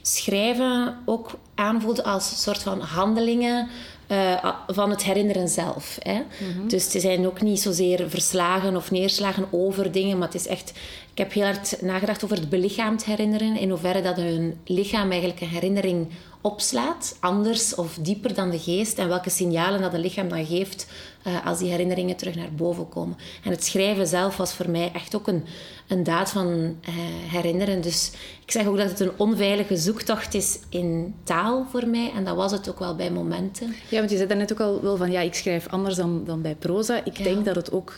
schrijven 0.00 0.96
ook 1.04 1.30
aanvoelde 1.54 2.04
als 2.04 2.30
een 2.30 2.36
soort 2.36 2.62
van 2.62 2.80
handelingen 2.80 3.68
eh, 4.06 4.54
van 4.66 4.90
het 4.90 5.02
herinneren 5.02 5.48
zelf. 5.48 5.98
Hè? 5.98 6.22
Dus 6.66 6.90
ze 6.90 7.00
zijn 7.00 7.26
ook 7.26 7.40
niet 7.40 7.60
zozeer 7.60 8.10
verslagen 8.10 8.76
of 8.76 8.90
neerslagen 8.90 9.46
over 9.50 9.92
dingen, 9.92 10.18
maar 10.18 10.28
het 10.28 10.36
is 10.36 10.46
echt... 10.46 10.72
Ik 11.12 11.18
heb 11.18 11.32
heel 11.32 11.44
hard 11.44 11.82
nagedacht 11.82 12.24
over 12.24 12.36
het 12.36 12.48
belichaamd 12.48 13.04
herinneren, 13.04 13.56
in 13.56 13.70
hoeverre 13.70 14.02
dat 14.02 14.18
een 14.18 14.58
lichaam 14.64 15.10
eigenlijk 15.10 15.40
een 15.40 15.48
herinnering 15.48 16.08
opslaat, 16.40 17.16
anders 17.20 17.74
of 17.74 17.98
dieper 18.00 18.34
dan 18.34 18.50
de 18.50 18.58
geest, 18.58 18.98
en 18.98 19.08
welke 19.08 19.30
signalen 19.30 19.80
dat 19.80 19.94
een 19.94 20.00
lichaam 20.00 20.28
dan 20.28 20.46
geeft 20.46 20.86
eh, 21.22 21.46
als 21.46 21.58
die 21.58 21.70
herinneringen 21.70 22.16
terug 22.16 22.34
naar 22.34 22.52
boven 22.52 22.88
komen. 22.88 23.16
En 23.44 23.50
het 23.50 23.64
schrijven 23.64 24.06
zelf 24.06 24.36
was 24.36 24.54
voor 24.54 24.70
mij 24.70 24.90
echt 24.94 25.14
ook 25.16 25.26
een, 25.28 25.44
een 25.88 26.02
daad 26.02 26.30
van 26.30 26.76
eh, 26.80 26.92
herinneren. 27.30 27.80
Dus 27.80 28.12
ik 28.44 28.50
zeg 28.50 28.66
ook 28.66 28.76
dat 28.76 28.90
het 28.90 29.00
een 29.00 29.12
onveilige 29.16 29.76
zoektocht 29.76 30.34
is 30.34 30.58
in 30.68 31.14
taal 31.24 31.66
voor 31.70 31.86
mij, 31.86 32.12
en 32.16 32.24
dat 32.24 32.36
was 32.36 32.52
het 32.52 32.68
ook 32.68 32.78
wel 32.78 32.96
bij 32.96 33.10
momenten. 33.10 33.74
Ja, 33.88 33.98
want 33.98 34.10
je 34.10 34.16
zei 34.16 34.28
daarnet 34.28 34.52
ook 34.52 34.60
al 34.60 34.82
wel 34.82 34.96
van, 34.96 35.10
ja, 35.10 35.20
ik 35.20 35.34
schrijf 35.34 35.68
anders 35.68 35.96
dan, 35.96 36.22
dan 36.24 36.42
bij 36.42 36.54
proza. 36.54 37.04
Ik 37.04 37.16
Ja. 37.16 37.24
denk 37.24 37.44
dat 37.44 37.56
het 37.56 37.72
ook 37.72 37.94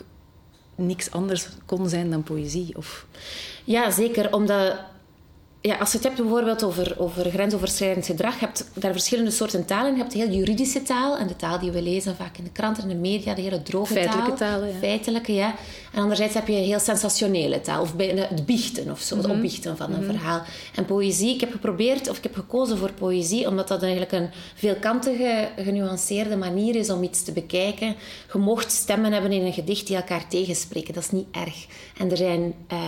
niks 0.76 1.10
anders 1.10 1.48
kon 1.66 1.88
zijn 1.88 2.10
dan 2.10 2.22
poëzie. 2.22 2.76
Of... 2.76 3.06
Ja, 3.64 3.90
zeker. 3.90 4.32
Omdat 4.32 4.76
ja, 5.68 5.76
als 5.76 5.90
je 5.90 5.96
het 5.96 6.06
hebt 6.06 6.20
bijvoorbeeld 6.20 6.64
over, 6.64 6.94
over 6.98 7.30
grensoverschrijdend 7.30 8.06
gedrag, 8.06 8.40
je 8.40 8.44
hebt 8.44 8.70
daar 8.74 8.92
verschillende 8.92 9.30
soorten 9.30 9.64
talen. 9.64 9.92
Je 9.92 9.98
hebt 9.98 10.12
de 10.12 10.18
heel 10.18 10.30
juridische 10.30 10.82
taal 10.82 11.16
en 11.18 11.26
de 11.26 11.36
taal 11.36 11.58
die 11.58 11.70
we 11.70 11.82
lezen 11.82 12.16
vaak 12.16 12.38
in 12.38 12.44
de 12.44 12.50
kranten 12.50 12.82
en 12.82 12.88
de 12.88 12.94
media, 12.94 13.34
de 13.34 13.40
hele 13.40 13.62
droge 13.62 13.92
Feitelijke 13.92 14.32
taal. 14.32 14.36
talen, 14.36 14.68
ja. 14.68 14.78
Feitelijke, 14.78 15.32
ja. 15.32 15.54
En 15.92 16.02
anderzijds 16.02 16.34
heb 16.34 16.48
je 16.48 16.52
heel 16.52 16.78
sensationele 16.78 17.60
taal, 17.60 17.80
of 17.80 17.96
bijna 17.96 18.26
het 18.28 18.46
biechten 18.46 18.90
of 18.90 19.00
zo, 19.00 19.16
het 19.16 19.26
mhm. 19.26 19.34
opbiechten 19.34 19.76
van 19.76 19.92
een 19.92 20.04
mhm. 20.04 20.10
verhaal. 20.10 20.42
En 20.74 20.84
poëzie, 20.84 21.34
ik 21.34 21.40
heb 21.40 21.52
geprobeerd, 21.52 22.08
of 22.08 22.16
ik 22.16 22.22
heb 22.22 22.34
gekozen 22.34 22.78
voor 22.78 22.92
poëzie, 22.92 23.48
omdat 23.48 23.68
dat 23.68 23.82
eigenlijk 23.82 24.12
een 24.12 24.30
veelkantige, 24.54 25.48
genuanceerde 25.56 26.36
manier 26.36 26.76
is 26.76 26.90
om 26.90 27.02
iets 27.02 27.22
te 27.22 27.32
bekijken. 27.32 27.94
Je 28.32 28.38
mocht 28.38 28.72
stemmen 28.72 29.12
hebben 29.12 29.32
in 29.32 29.44
een 29.44 29.52
gedicht 29.52 29.86
die 29.86 29.96
elkaar 29.96 30.28
tegenspreken, 30.28 30.94
dat 30.94 31.02
is 31.02 31.10
niet 31.10 31.26
erg. 31.30 31.66
En 31.98 32.10
er 32.10 32.16
zijn 32.16 32.54
uh, 32.72 32.78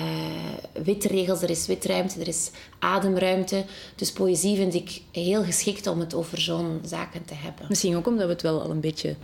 witte 0.85 1.09
regels, 1.09 1.43
er 1.43 1.51
is 1.51 1.67
witruimte, 1.67 2.21
er 2.21 2.29
is 2.29 2.51
ademruimte. 2.79 3.65
Dus 3.97 4.13
poëzie 4.13 4.57
vind 4.57 4.75
ik 4.75 5.01
heel 5.13 5.45
geschikt 5.45 5.87
om 5.87 6.01
het 6.01 6.15
over 6.15 6.41
zo'n 6.41 6.81
zaken 6.85 7.25
te 7.25 7.35
hebben. 7.35 7.67
Misschien 7.69 7.97
ook 7.97 8.07
omdat 8.07 8.27
we 8.27 8.33
het 8.33 8.43
wel 8.43 8.63
al 8.63 8.71
een 8.71 8.81
beetje 8.81 9.17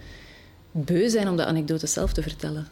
beu 0.70 1.08
zijn 1.08 1.28
om 1.28 1.36
de 1.36 1.44
anekdote 1.44 1.86
zelf 1.86 2.12
te 2.12 2.22
vertellen. 2.22 2.68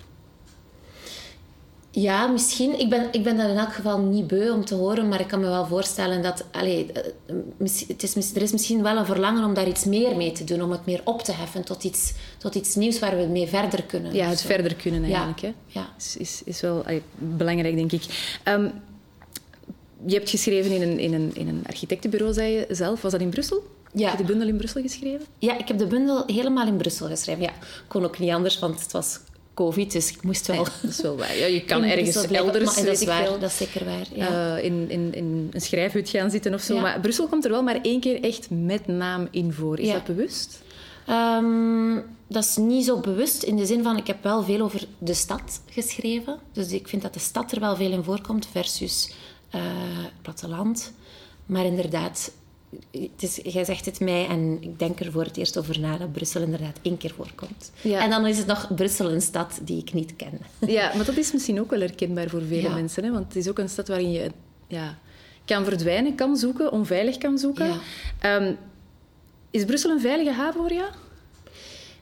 Ja, 1.92 2.26
misschien. 2.26 2.78
Ik 2.78 2.88
ben, 2.88 3.08
ik 3.12 3.22
ben 3.22 3.36
dat 3.36 3.48
in 3.48 3.56
elk 3.56 3.72
geval 3.72 3.98
niet 3.98 4.26
beu 4.26 4.50
om 4.50 4.64
te 4.64 4.74
horen, 4.74 5.08
maar 5.08 5.20
ik 5.20 5.26
kan 5.26 5.40
me 5.40 5.46
wel 5.46 5.66
voorstellen 5.66 6.22
dat... 6.22 6.44
Allee, 6.50 6.92
eh, 6.92 7.02
het 7.88 8.02
is, 8.02 8.34
er 8.34 8.42
is 8.42 8.52
misschien 8.52 8.82
wel 8.82 8.96
een 8.96 9.06
verlangen 9.06 9.44
om 9.44 9.54
daar 9.54 9.68
iets 9.68 9.84
meer 9.84 10.16
mee 10.16 10.32
te 10.32 10.44
doen, 10.44 10.62
om 10.62 10.70
het 10.70 10.86
meer 10.86 11.00
op 11.04 11.22
te 11.22 11.32
heffen 11.32 11.64
tot 11.64 11.84
iets, 11.84 12.12
tot 12.38 12.54
iets 12.54 12.74
nieuws 12.74 12.98
waar 12.98 13.16
we 13.16 13.26
mee 13.26 13.46
verder 13.46 13.82
kunnen. 13.82 14.14
Ja, 14.14 14.28
het 14.28 14.42
verder 14.42 14.74
kunnen 14.74 15.04
eigenlijk. 15.04 15.40
Ja. 15.40 15.48
Hè? 15.48 15.80
Ja. 15.80 15.88
Is, 15.98 16.16
is, 16.16 16.42
is 16.44 16.60
wel 16.60 16.84
belangrijk, 17.18 17.76
denk 17.76 17.92
ik. 17.92 18.38
Ehm, 18.42 18.68
je 20.06 20.14
hebt 20.14 20.30
geschreven 20.30 20.70
in 20.70 20.82
een, 20.82 20.98
in, 20.98 21.14
een, 21.14 21.30
in 21.34 21.48
een 21.48 21.62
architectenbureau, 21.66 22.32
zei 22.32 22.52
je 22.52 22.66
zelf. 22.70 23.02
Was 23.02 23.12
dat 23.12 23.20
in 23.20 23.30
Brussel? 23.30 23.62
Ja. 23.92 24.08
Heb 24.08 24.18
je 24.18 24.24
de 24.24 24.30
bundel 24.32 24.48
in 24.48 24.56
Brussel 24.56 24.82
geschreven? 24.82 25.26
Ja, 25.38 25.58
ik 25.58 25.68
heb 25.68 25.78
de 25.78 25.86
bundel 25.86 26.22
helemaal 26.26 26.66
in 26.66 26.76
Brussel 26.76 27.08
geschreven. 27.08 27.42
Ja, 27.42 27.52
kon 27.88 28.04
ook 28.04 28.18
niet 28.18 28.30
anders, 28.30 28.58
want 28.58 28.80
het 28.80 28.92
was 28.92 29.20
COVID, 29.54 29.92
dus 29.92 30.10
ik 30.10 30.22
moest 30.22 30.46
wel... 30.46 30.64
dat 30.64 30.90
is 30.90 31.00
wel 31.00 31.16
waar. 31.16 31.36
Ja, 31.36 31.46
je 31.46 31.64
kan 31.64 31.84
ergens 31.94 32.26
elders, 32.26 32.74
dat 32.74 32.86
is 32.86 33.04
waar, 33.04 33.24
dat 33.24 33.42
is 33.42 33.56
zeker 33.56 33.84
waar. 33.84 34.06
Ja. 34.14 34.56
Uh, 34.56 34.64
in, 34.64 34.90
in, 34.90 35.14
in 35.14 35.48
een 35.52 35.60
schrijfhut 35.60 36.08
gaan 36.08 36.30
zitten 36.30 36.54
of 36.54 36.60
zo. 36.60 36.80
Maar 36.80 37.00
Brussel 37.00 37.26
komt 37.26 37.44
er 37.44 37.50
wel 37.50 37.62
maar 37.62 37.78
één 37.82 38.00
keer 38.00 38.22
echt 38.22 38.50
met 38.50 38.86
naam 38.86 39.28
in 39.30 39.52
voor. 39.52 39.78
Is 39.78 39.92
dat 39.92 40.04
bewust? 40.04 40.62
Um, 41.08 42.04
dat 42.26 42.44
is 42.44 42.56
niet 42.56 42.84
zo 42.84 43.00
bewust 43.00 43.42
in 43.42 43.56
de 43.56 43.66
zin 43.66 43.82
van 43.82 43.96
ik 43.96 44.06
heb 44.06 44.22
wel 44.22 44.42
veel 44.42 44.60
over 44.60 44.86
de 44.98 45.14
stad 45.14 45.62
geschreven. 45.70 46.38
Dus 46.52 46.72
ik 46.72 46.88
vind 46.88 47.02
dat 47.02 47.14
de 47.14 47.20
stad 47.20 47.52
er 47.52 47.60
wel 47.60 47.76
veel 47.76 47.92
in 47.92 48.04
voorkomt 48.04 48.48
versus 48.52 49.12
uh, 49.54 49.60
platteland. 50.22 50.92
Maar 51.46 51.64
inderdaad, 51.64 52.32
het 52.90 53.40
jij 53.42 53.64
zegt 53.64 53.84
het 53.84 54.00
mij 54.00 54.26
en 54.26 54.58
ik 54.60 54.78
denk 54.78 55.00
er 55.00 55.12
voor 55.12 55.24
het 55.24 55.36
eerst 55.36 55.58
over 55.58 55.80
na 55.80 55.96
dat 55.96 56.12
Brussel 56.12 56.42
inderdaad 56.42 56.78
één 56.82 56.96
keer 56.96 57.14
voorkomt. 57.16 57.72
Ja. 57.80 58.00
En 58.00 58.10
dan 58.10 58.26
is 58.26 58.38
het 58.38 58.46
nog 58.46 58.74
Brussel 58.74 59.10
een 59.10 59.22
stad 59.22 59.60
die 59.62 59.78
ik 59.78 59.92
niet 59.92 60.16
ken. 60.16 60.40
Ja, 60.66 60.92
maar 60.96 61.04
dat 61.04 61.16
is 61.16 61.32
misschien 61.32 61.60
ook 61.60 61.70
wel 61.70 61.80
herkenbaar 61.80 62.28
voor 62.28 62.42
vele 62.42 62.68
mensen. 62.68 63.04
Hè? 63.04 63.10
Want 63.10 63.24
het 63.24 63.36
is 63.36 63.48
ook 63.48 63.58
een 63.58 63.68
stad 63.68 63.88
waarin 63.88 64.10
je 64.12 64.30
ja, 64.66 64.98
kan 65.44 65.64
verdwijnen, 65.64 66.14
kan 66.14 66.36
zoeken, 66.36 66.72
onveilig 66.72 67.18
kan 67.18 67.38
zoeken. 67.38 67.72
Um, 68.26 68.56
is 69.50 69.64
Brussel 69.64 69.90
een 69.90 70.00
veilige 70.00 70.32
haven 70.32 70.60
voor 70.60 70.72
jou? 70.72 70.88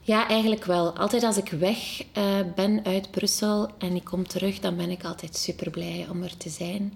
Ja, 0.01 0.27
eigenlijk 0.27 0.65
wel. 0.65 0.97
Altijd 0.97 1.23
als 1.23 1.37
ik 1.37 1.49
weg 1.49 2.03
uh, 2.17 2.23
ben 2.55 2.85
uit 2.85 3.11
Brussel 3.11 3.69
en 3.77 3.95
ik 3.95 4.03
kom 4.03 4.27
terug, 4.27 4.59
dan 4.59 4.75
ben 4.75 4.89
ik 4.89 5.03
altijd 5.03 5.35
super 5.35 5.69
blij 5.69 6.07
om 6.09 6.23
er 6.23 6.37
te 6.37 6.49
zijn. 6.49 6.93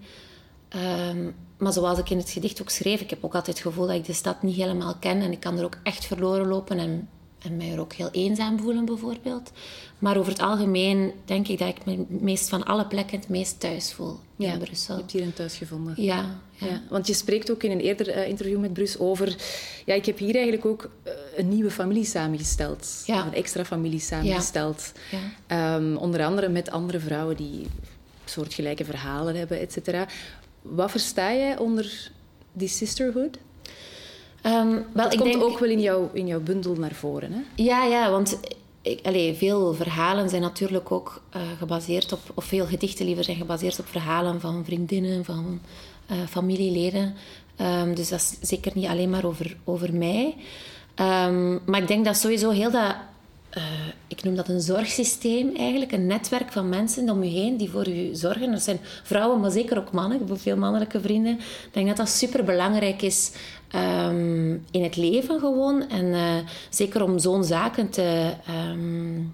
Um, 0.76 1.36
maar 1.58 1.74
zoals 1.74 2.00
ik 2.00 2.10
in 2.10 2.18
het 2.18 2.30
gedicht 2.30 2.62
ook 2.62 2.70
schreef, 2.70 3.02
ik 3.02 3.10
heb 3.10 3.24
ook 3.24 3.36
altijd 3.36 3.58
het 3.58 3.68
gevoel 3.68 3.88
dat 3.88 3.96
ik 3.96 4.06
de 4.06 4.14
stad 4.14 4.44
niet 4.44 4.56
helemaal 4.56 4.96
ken 5.00 5.22
en 5.22 5.32
ik 5.32 5.40
kan 5.40 5.58
er 5.58 5.66
ook 5.66 5.78
echt 5.84 6.06
verloren 6.06 6.48
lopen 6.48 6.80
en, 6.80 7.10
en 7.40 7.58
mij 7.58 7.72
er 7.72 7.80
ook 7.80 7.94
heel 7.94 8.10
eenzaam 8.12 8.60
voelen 8.60 8.86
bijvoorbeeld. 8.86 9.52
Maar 10.00 10.18
over 10.18 10.32
het 10.32 10.42
algemeen 10.42 11.12
denk 11.26 11.48
ik 11.48 11.60
dat 11.60 11.68
ik 11.68 11.86
me 11.86 12.06
meest 12.08 12.50
van 12.50 12.64
alle 12.64 12.86
plekken 12.86 13.20
het 13.20 13.30
meest 13.30 13.60
thuis 13.60 13.94
voel 13.94 14.20
in 14.38 14.58
Brussel. 14.58 14.94
Je 14.94 15.00
hebt 15.00 15.12
hier 15.12 15.22
een 15.22 15.34
thuis 15.34 15.56
gevonden. 15.56 15.94
Ja, 15.98 16.40
ja. 16.52 16.82
Want 16.90 17.08
je 17.08 17.14
spreekt 17.14 17.52
ook 17.52 17.64
in 17.64 17.72
een 17.72 17.80
eerder 17.80 18.10
eh, 18.10 18.28
interview 18.28 18.60
met 18.60 18.74
Bruce 18.74 19.00
over... 19.00 19.36
Ja, 19.86 19.94
ik 19.94 20.06
heb 20.06 20.18
hier 20.18 20.36
eigenlijk 20.36 20.66
ook 20.66 20.90
eh, 21.04 21.14
een 21.36 21.50
nieuwe 21.50 21.72
familie 21.72 22.06
samengesteld. 22.06 23.04
Ja. 23.06 23.26
Een 23.26 23.34
extra 23.34 23.66
familie 23.66 24.00
samengesteld. 24.00 24.92
Ja. 25.48 25.76
Um, 25.76 25.98
onder 25.98 26.26
andere 26.26 26.50
met 26.50 26.72
andere 26.72 27.00
vrouwen 27.00 27.36
die 27.36 27.68
soortgelijke 28.26 28.86
verhalen 28.86 29.36
hebben, 29.36 29.60
et 29.60 29.72
cetera. 29.72 30.08
Wat 30.64 30.92
versta 30.92 31.34
jij 31.34 31.58
onder 31.58 32.12
die 32.54 32.68
sisterhood? 32.68 33.38
Um, 34.46 34.72
wel, 34.74 34.86
dat 34.94 35.14
ik 35.14 35.20
komt 35.20 35.32
denk... 35.32 35.44
ook 35.44 35.60
wel 35.60 35.70
in, 35.70 35.82
jouw 35.82 36.10
in 36.14 36.28
jouw 36.28 36.40
bundel 36.40 36.76
naar 36.76 36.94
voren, 36.94 37.32
hè? 37.32 37.40
Ja, 37.56 37.86
ja, 37.86 38.12
want 38.12 38.40
ik, 38.82 39.36
veel 39.38 39.74
verhalen 39.74 40.30
zijn 40.30 40.42
natuurlijk 40.42 40.92
ook 40.92 41.22
uh, 41.36 41.42
gebaseerd 41.58 42.12
op... 42.12 42.20
Of 42.34 42.46
veel 42.46 42.66
gedichten 42.66 43.06
liever 43.06 43.24
zijn 43.24 43.38
gebaseerd 43.38 43.80
op 43.80 43.88
verhalen 43.88 44.42
van 44.42 44.66
vriendinnen, 44.66 45.26
van 45.26 45.60
uh, 46.12 46.18
familieleden. 46.30 47.16
Um, 47.62 47.96
dus 47.96 48.10
dat 48.10 48.20
is 48.20 48.50
zeker 48.50 48.72
niet 48.76 48.88
alleen 48.88 49.10
maar 49.10 49.26
over, 49.26 49.58
over 49.64 49.94
mij. 49.94 50.36
Um, 50.96 51.62
maar 51.66 51.82
ik 51.82 51.88
denk 51.88 52.06
dat 52.06 52.18
sowieso 52.18 52.50
heel 52.50 52.72
dat 52.72 52.96
uh, 53.58 53.64
ik 54.08 54.24
noem 54.24 54.36
dat 54.36 54.48
een 54.48 54.62
zorgsysteem 54.62 55.56
eigenlijk, 55.56 55.92
een 55.92 56.08
netwerk 56.08 56.52
van 56.52 56.70
mensen 56.70 57.10
om 57.10 57.24
u 57.24 57.28
heen 57.28 57.58
die 57.58 57.70
voor 57.70 57.88
u 57.88 58.16
zorgen. 58.16 58.52
Dat 58.52 58.62
zijn 58.62 58.80
vrouwen, 59.04 59.40
maar 59.40 59.52
zeker 59.52 59.78
ook 59.78 59.92
mannen. 59.92 60.22
Ik 60.22 60.28
heb 60.28 60.42
veel 60.42 60.58
mannelijke 60.58 61.02
vrienden. 61.02 61.40
Ik 61.40 61.70
denk 61.72 61.88
dat 61.88 61.98
dat 61.98 62.10
super 62.10 62.44
belangrijk 62.44 63.02
is 63.02 63.32
um, 63.76 64.66
in 64.72 64.84
het 64.84 64.96
leven 64.96 65.40
gewoon. 65.40 65.90
En 65.90 66.06
uh, 66.06 66.36
zeker 66.70 67.04
om 67.04 67.20
zo'n 67.20 67.44
zaken 67.44 67.90
te, 67.90 68.34
um, 68.70 69.34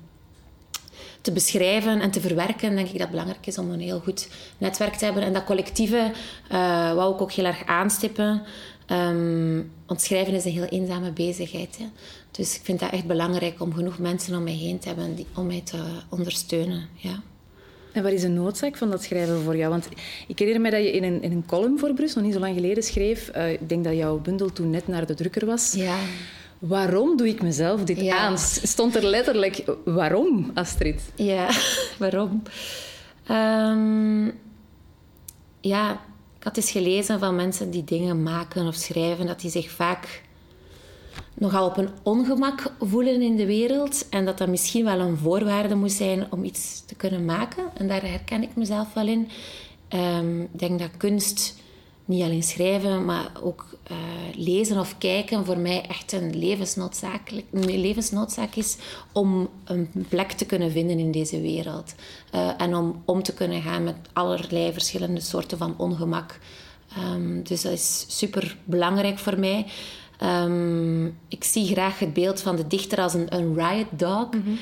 te 1.21 1.31
beschrijven 1.31 2.01
en 2.01 2.11
te 2.11 2.21
verwerken, 2.21 2.75
denk 2.75 2.88
ik 2.88 2.91
dat 2.91 3.01
het 3.01 3.09
belangrijk 3.09 3.47
is 3.47 3.57
om 3.57 3.71
een 3.71 3.79
heel 3.79 3.99
goed 3.99 4.29
netwerk 4.57 4.93
te 4.93 5.05
hebben. 5.05 5.23
En 5.23 5.33
dat 5.33 5.43
collectieve 5.43 6.11
uh, 6.51 6.93
wou 6.93 7.13
ik 7.13 7.21
ook 7.21 7.31
heel 7.31 7.45
erg 7.45 7.65
aanstippen. 7.65 8.41
Um, 8.91 9.72
want 9.86 10.01
schrijven 10.01 10.34
is 10.34 10.46
een 10.46 10.51
heel 10.51 10.65
eenzame 10.65 11.12
bezigheid. 11.12 11.77
Hè. 11.77 11.86
Dus 12.31 12.55
ik 12.55 12.62
vind 12.63 12.79
dat 12.79 12.91
echt 12.91 13.05
belangrijk 13.05 13.62
om 13.62 13.74
genoeg 13.74 14.00
mensen 14.00 14.36
om 14.36 14.43
mij 14.43 14.53
heen 14.53 14.79
te 14.79 14.88
hebben 14.88 15.15
die, 15.15 15.25
om 15.36 15.48
mij 15.48 15.62
te 15.63 15.77
ondersteunen. 16.10 16.88
Ja. 16.96 17.22
En 17.91 18.03
wat 18.03 18.12
is 18.12 18.22
de 18.22 18.27
noodzaak 18.27 18.77
van 18.77 18.89
dat 18.89 19.03
schrijven 19.03 19.41
voor 19.41 19.58
jou? 19.58 19.69
Want 19.69 19.88
ik 20.27 20.39
herinner 20.39 20.62
me 20.62 20.69
dat 20.69 20.81
je 20.81 20.91
in 20.91 21.03
een, 21.03 21.22
in 21.22 21.31
een 21.31 21.46
column 21.46 21.79
voor 21.79 21.93
Brussel, 21.93 22.22
niet 22.22 22.34
zo 22.34 22.39
lang 22.39 22.55
geleden, 22.55 22.84
schreef. 22.84 23.31
Uh, 23.36 23.51
ik 23.51 23.69
denk 23.69 23.84
dat 23.84 23.96
jouw 23.96 24.19
bundel 24.19 24.51
toen 24.51 24.69
net 24.69 24.88
naar 24.88 25.05
de 25.05 25.13
drukker 25.13 25.46
was. 25.46 25.74
Ja. 25.74 25.98
Waarom 26.60 27.17
doe 27.17 27.27
ik 27.27 27.41
mezelf 27.41 27.84
dit 27.84 28.08
aan? 28.08 28.38
Stond 28.38 28.96
er 28.96 29.05
letterlijk 29.05 29.63
waarom, 29.86 30.51
Astrid? 30.53 31.01
Ja, 31.15 31.50
waarom? 32.00 32.43
Um, 33.31 34.31
ja, 35.62 36.01
ik 36.39 36.46
had 36.46 36.58
eens 36.58 36.72
gelezen 36.72 37.19
van 37.19 37.36
mensen 37.36 37.72
die 37.72 37.84
dingen 37.84 38.24
maken 38.24 38.67
of 38.67 38.75
schrijven, 38.75 39.25
dat 39.25 39.39
die 39.39 39.51
zich 39.51 39.72
vaak 39.72 40.22
nogal 41.34 41.65
op 41.67 41.77
een 41.77 41.89
ongemak 42.03 42.74
voelen 42.79 43.22
in 43.22 43.36
de 43.36 43.46
wereld. 43.46 44.10
En 44.10 44.25
dat 44.25 44.38
dat 44.38 44.48
misschien 44.48 44.86
wel 44.86 45.00
een 45.00 45.17
voorwaarde 45.17 45.75
moet 45.75 45.91
zijn 45.91 46.31
om 46.31 46.43
iets 46.43 46.86
te 46.86 46.96
kunnen 46.96 47.25
maken. 47.25 47.63
En 47.77 47.88
daar 47.88 48.01
herken 48.01 48.43
ik 48.43 48.55
mezelf 48.55 48.93
wel 48.93 49.08
in. 49.08 49.29
Um, 49.93 50.41
ik 50.41 50.60
denk 50.60 50.79
dat 50.79 50.98
kunst, 50.98 51.55
niet 52.09 52.23
alleen 52.23 52.43
schrijven, 52.43 53.05
maar 53.05 53.31
ook 53.43 53.65
uh, 53.91 53.97
lezen 54.35 54.79
of 54.79 54.97
kijken, 54.97 55.45
voor 55.45 55.57
mij 55.57 55.85
echt 55.87 56.11
een 56.11 56.39
levensnoodzakelijk, 56.39 57.45
levensnoodzaak 57.51 58.55
is 58.55 58.77
om 59.11 59.49
een 59.63 60.05
plek 60.09 60.31
te 60.31 60.45
kunnen 60.45 60.71
vinden 60.71 60.99
in 60.99 61.11
deze 61.11 61.41
wereld. 61.41 61.95
Uh, 62.35 62.61
en 62.61 62.75
om 62.75 63.01
om 63.05 63.23
te 63.23 63.33
kunnen 63.33 63.61
gaan 63.61 63.83
met 63.83 63.95
allerlei 64.13 64.73
verschillende 64.73 65.21
soorten 65.21 65.57
van 65.57 65.73
ongemak. 65.77 66.39
Um, 66.97 67.43
dus 67.43 67.61
dat 67.61 67.71
is 67.71 68.05
super 68.07 68.57
belangrijk 68.63 69.19
voor 69.19 69.39
mij. 69.39 69.65
Um, 70.23 71.17
ik 71.27 71.43
zie 71.43 71.65
graag 71.65 71.99
het 71.99 72.13
beeld 72.13 72.41
van 72.41 72.55
de 72.55 72.67
dichter 72.67 72.99
als 72.99 73.13
een, 73.13 73.35
een 73.35 73.55
riot 73.55 73.99
dog. 73.99 74.29
-hmm. 74.31 74.59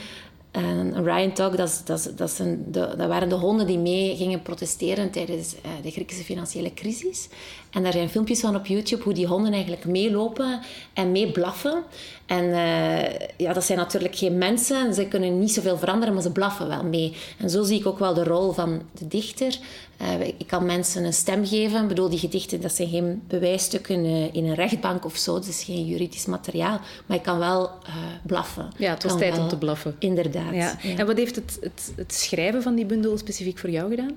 En 0.58 1.04
Ryan 1.04 1.32
Dog, 1.34 1.56
dat, 1.56 1.82
dat, 1.86 2.12
dat, 2.16 2.32
zijn 2.32 2.64
de, 2.68 2.94
dat, 2.98 3.08
waren 3.08 3.30
de 3.30 3.36
honden 3.36 3.68
die 3.68 3.78
mee 3.78 4.16
gingen 4.16 4.42
protesteren 4.42 5.12
tijdens 5.12 5.56
uh, 5.56 5.72
de 5.82 5.92
Griekse 5.92 6.24
financiële 6.24 6.74
crisis. 6.74 7.28
En 7.72 7.84
daar 7.84 7.92
zijn 7.92 8.10
filmpjes 8.10 8.40
van 8.40 8.56
op 8.56 8.66
YouTube 8.66 9.04
hoe 9.04 9.14
die 9.14 9.28
honden 9.28 9.54
eigenlijk 9.54 9.86
meelopen 9.86 10.60
en 10.94 11.12
meeblaffen. 11.12 11.84
En 12.28 12.44
uh, 12.44 13.28
ja, 13.38 13.54
dat 13.54 13.64
zijn 13.64 13.78
natuurlijk 13.78 14.16
geen 14.16 14.38
mensen. 14.38 14.94
Ze 14.94 15.06
kunnen 15.06 15.40
niet 15.40 15.54
zoveel 15.54 15.78
veranderen, 15.78 16.14
maar 16.14 16.24
ze 16.24 16.32
blaffen 16.32 16.68
wel 16.68 16.84
mee. 16.84 17.16
En 17.38 17.50
zo 17.50 17.64
zie 17.64 17.80
ik 17.80 17.86
ook 17.86 18.00
wel 18.00 18.14
de 18.14 18.24
rol 18.24 18.52
van 18.52 18.82
de 18.92 19.08
dichter. 19.08 19.58
Uh, 20.02 20.28
ik 20.28 20.48
kan 20.48 20.66
mensen 20.66 21.04
een 21.04 21.14
stem 21.14 21.46
geven. 21.46 21.82
Ik 21.82 21.88
bedoel, 21.88 22.10
die 22.10 22.20
gedichten, 22.20 22.62
dat 22.62 22.74
zijn 22.74 22.90
geen 22.90 23.24
bewijsstukken 23.28 24.06
uh, 24.06 24.34
in 24.34 24.46
een 24.46 24.56
rechtbank 24.56 25.06
of 25.06 25.16
zo. 25.16 25.34
Dat 25.34 25.48
is 25.48 25.64
geen 25.64 25.86
juridisch 25.86 26.26
materiaal. 26.26 26.80
Maar 27.06 27.18
ik 27.18 27.24
kan 27.24 27.40
wel 27.40 27.70
blaffen. 28.24 28.70
Ja, 28.78 28.94
het 28.94 29.04
was 29.04 29.18
tijd 29.18 29.34
wel, 29.34 29.44
om 29.44 29.50
te 29.50 29.58
blaffen. 29.58 29.96
Inderdaad. 30.00 30.54
Ja. 30.54 30.78
Ja. 30.82 30.98
En 30.98 31.06
wat 31.06 31.18
heeft 31.18 31.36
het, 31.36 31.58
het, 31.62 31.94
het 31.96 32.14
schrijven 32.14 32.62
van 32.62 32.76
die 32.76 32.86
bundel 32.86 33.18
specifiek 33.18 33.58
voor 33.58 33.70
jou 33.70 33.90
gedaan? 33.90 34.16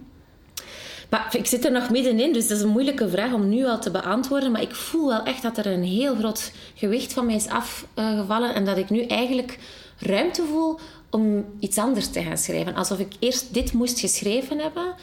Maar 1.10 1.36
ik 1.36 1.46
zit 1.46 1.64
er 1.64 1.72
nog 1.72 1.90
middenin, 1.90 2.32
dus 2.32 2.48
dat 2.48 2.56
is 2.56 2.62
een 2.62 2.70
moeilijke 2.70 3.08
vraag 3.08 3.32
om 3.32 3.48
nu 3.48 3.66
al 3.66 3.80
te 3.80 3.90
beantwoorden. 3.90 4.50
Maar 4.50 4.62
ik 4.62 4.74
voel 4.74 5.08
wel 5.08 5.22
echt 5.22 5.42
dat 5.42 5.58
er 5.58 5.66
een 5.66 5.84
heel 5.84 6.14
groot 6.14 6.52
gewicht 6.74 7.12
van 7.12 7.26
mij 7.26 7.34
is 7.34 7.48
afgevallen. 7.48 8.54
En 8.54 8.64
dat 8.64 8.76
ik 8.76 8.90
nu 8.90 9.02
eigenlijk 9.02 9.58
ruimte 9.98 10.44
voel 10.44 10.78
om 11.10 11.44
iets 11.60 11.78
anders 11.78 12.08
te 12.08 12.22
gaan 12.22 12.38
schrijven. 12.38 12.74
Alsof 12.74 12.98
ik 12.98 13.12
eerst 13.18 13.54
dit 13.54 13.72
moest 13.72 14.00
geschreven 14.00 14.58
hebben. 14.58 14.94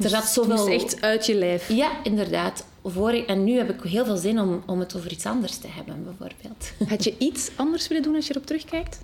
Er 0.00 0.08
zat 0.08 0.24
zoveel... 0.24 0.68
Het 0.68 0.82
echt 0.82 1.00
uit 1.00 1.26
je 1.26 1.34
lijf. 1.34 1.68
Ja, 1.68 1.90
inderdaad. 2.02 2.64
Voor 2.84 3.10
En 3.10 3.44
nu 3.44 3.56
heb 3.56 3.70
ik 3.70 3.90
heel 3.90 4.04
veel 4.04 4.16
zin 4.16 4.40
om, 4.40 4.62
om 4.66 4.80
het 4.80 4.96
over 4.96 5.12
iets 5.12 5.26
anders 5.26 5.56
te 5.56 5.68
hebben, 5.68 6.04
bijvoorbeeld. 6.04 6.72
Had 6.92 7.04
je 7.04 7.14
iets 7.18 7.50
anders 7.56 7.88
willen 7.88 8.02
doen 8.02 8.14
als 8.14 8.26
je 8.26 8.32
erop 8.32 8.46
terugkijkt? 8.46 9.00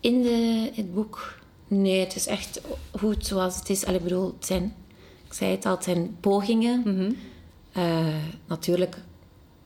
In 0.00 0.22
de, 0.22 0.70
het 0.74 0.94
boek? 0.94 1.38
Nee, 1.68 2.00
het 2.00 2.16
is 2.16 2.26
echt 2.26 2.60
goed 2.98 3.26
zoals 3.26 3.56
het 3.56 3.70
is. 3.70 3.84
Allee, 3.84 3.98
ik 3.98 4.04
bedoel, 4.04 4.34
het 4.36 4.46
zijn, 4.46 4.74
ik 5.28 5.34
zei 5.34 5.50
het 5.50 5.66
al, 5.66 5.74
het 5.74 5.84
zijn 5.84 6.16
pogingen. 6.20 6.82
Mhm. 6.84 7.12
Eh, 7.72 8.14
natuurlijk 8.46 8.96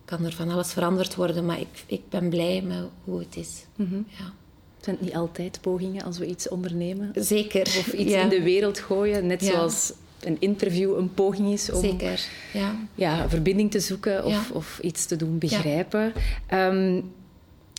kan 0.05 0.25
er 0.25 0.33
van 0.33 0.51
alles 0.51 0.73
veranderd 0.73 1.15
worden, 1.15 1.47
maar 1.47 1.61
ik, 1.61 1.85
ik 1.87 2.09
ben 2.09 2.29
blij 2.29 2.63
met 2.63 2.79
hoe 3.05 3.19
het 3.19 3.37
is. 3.37 3.65
Ja. 3.77 4.33
Zijn 4.81 4.97
het 4.97 5.05
niet 5.05 5.15
altijd 5.15 5.59
pogingen 5.61 6.05
als 6.05 6.19
we 6.19 6.27
iets 6.27 6.49
ondernemen? 6.49 7.11
Zeker. 7.15 7.63
Of 7.63 7.93
iets 7.93 8.13
in 8.13 8.29
de 8.29 8.43
wereld 8.43 8.79
gooien, 8.79 9.27
net 9.27 9.45
zoals 9.45 9.93
een 10.21 10.37
interview 10.39 10.97
een 10.97 11.15
poging 11.15 11.53
is 11.53 11.71
om 11.71 11.81
Zeker, 11.81 12.27
ja. 12.53 12.77
Ja, 12.95 13.29
verbinding 13.29 13.71
te 13.71 13.81
zoeken 13.81 14.25
of, 14.25 14.51
of 14.51 14.79
iets 14.83 15.07
te 15.07 15.17
doen 15.17 15.39
begrijpen. 15.39 16.13
Ehm, 16.47 17.01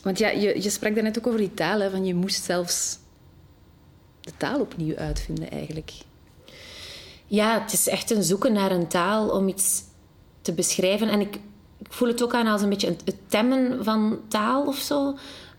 want 0.04 0.18
ja, 0.18 0.30
je, 0.30 0.62
je 0.62 0.70
sprak 0.70 0.94
daarnet 0.94 1.18
ook 1.18 1.28
over 1.28 1.40
die 1.40 1.54
taal, 1.54 1.80
hè, 1.80 1.90
van 1.90 2.06
je 2.06 2.16
moest 2.16 2.44
zelfs 2.44 2.98
de 4.22 4.32
taal 4.38 4.60
opnieuw 4.60 4.96
uitvinden 4.96 5.52
eigenlijk. 5.52 5.92
Ja, 7.34 7.62
het 7.62 7.74
is 7.74 7.88
echt 7.88 8.12
een 8.12 8.24
zoeken 8.24 8.54
naar 8.54 8.72
een 8.72 8.88
taal 8.88 9.30
om 9.30 9.48
iets 9.48 9.84
te 10.42 10.54
beschrijven. 10.54 11.10
En 11.10 11.20
ik, 11.20 11.36
ik 11.80 11.94
voel 11.94 12.08
het 12.08 12.24
ook 12.24 12.34
aan 12.34 12.48
als 12.48 12.62
een 12.62 12.70
beetje 12.70 12.96
het 13.06 13.16
temmen 13.28 13.84
van 13.84 14.20
taal 14.28 14.66
of 14.66 14.75
zo. 14.75 15.08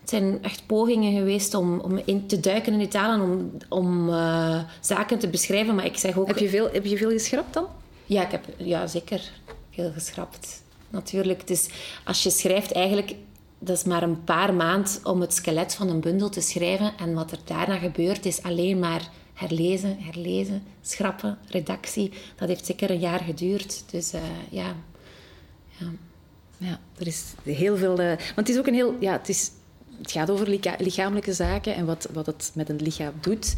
Het 0.00 0.10
zijn 0.10 0.38
echt 0.42 0.66
pogingen 0.66 1.12
geweest 1.12 1.54
om, 1.54 1.80
om 1.80 2.00
in 2.04 2.26
te 2.26 2.40
duiken 2.40 2.72
in 2.72 2.78
die 2.78 2.88
talen, 2.88 3.20
om, 3.20 3.50
om 3.68 4.08
uh, 4.08 4.58
zaken 4.80 5.18
te 5.18 5.28
beschrijven. 5.28 5.74
Maar 5.74 5.84
ik 5.84 5.96
zeg 5.96 6.18
ook... 6.18 6.26
Heb 6.26 6.38
je 6.38 6.48
veel, 6.48 6.68
heb 6.72 6.84
je 6.84 6.96
veel 6.96 7.10
geschrapt 7.10 7.54
dan? 7.54 7.66
Ja, 8.06 8.22
ik 8.24 8.30
heb 8.30 8.44
ja, 8.56 8.86
zeker 8.86 9.30
veel 9.70 9.92
geschrapt. 9.92 10.62
Natuurlijk. 10.90 11.46
Dus 11.46 11.68
als 12.04 12.22
je 12.22 12.30
schrijft, 12.30 12.72
eigenlijk... 12.72 13.14
Dat 13.58 13.76
is 13.76 13.84
maar 13.84 14.02
een 14.02 14.24
paar 14.24 14.54
maanden 14.54 14.92
om 15.04 15.20
het 15.20 15.34
skelet 15.34 15.74
van 15.74 15.88
een 15.88 16.00
bundel 16.00 16.28
te 16.28 16.40
schrijven. 16.40 16.92
En 16.98 17.14
wat 17.14 17.30
er 17.30 17.38
daarna 17.44 17.76
gebeurt, 17.76 18.26
is 18.26 18.42
alleen 18.42 18.78
maar 18.78 19.10
herlezen, 19.34 19.96
herlezen, 20.00 20.62
schrappen, 20.82 21.38
redactie. 21.48 22.12
Dat 22.36 22.48
heeft 22.48 22.66
zeker 22.66 22.90
een 22.90 22.98
jaar 22.98 23.20
geduurd. 23.20 23.84
Dus 23.90 24.14
uh, 24.14 24.20
ja... 24.50 24.74
ja. 25.78 25.86
Ja, 26.58 26.80
er 26.98 27.06
is 27.06 27.24
heel 27.42 27.76
veel... 27.76 28.00
Uh, 28.00 28.06
want 28.06 28.34
het 28.34 28.48
is 28.48 28.58
ook 28.58 28.66
een 28.66 28.74
heel... 28.74 28.96
Ja, 29.00 29.12
het 29.12 29.28
is 29.28 29.50
het 29.98 30.12
gaat 30.12 30.30
over 30.30 30.48
lichamelijke 30.78 31.32
zaken 31.32 31.74
en 31.74 31.86
wat, 31.86 32.08
wat 32.12 32.26
het 32.26 32.52
met 32.54 32.68
een 32.68 32.82
lichaam 32.82 33.12
doet. 33.20 33.54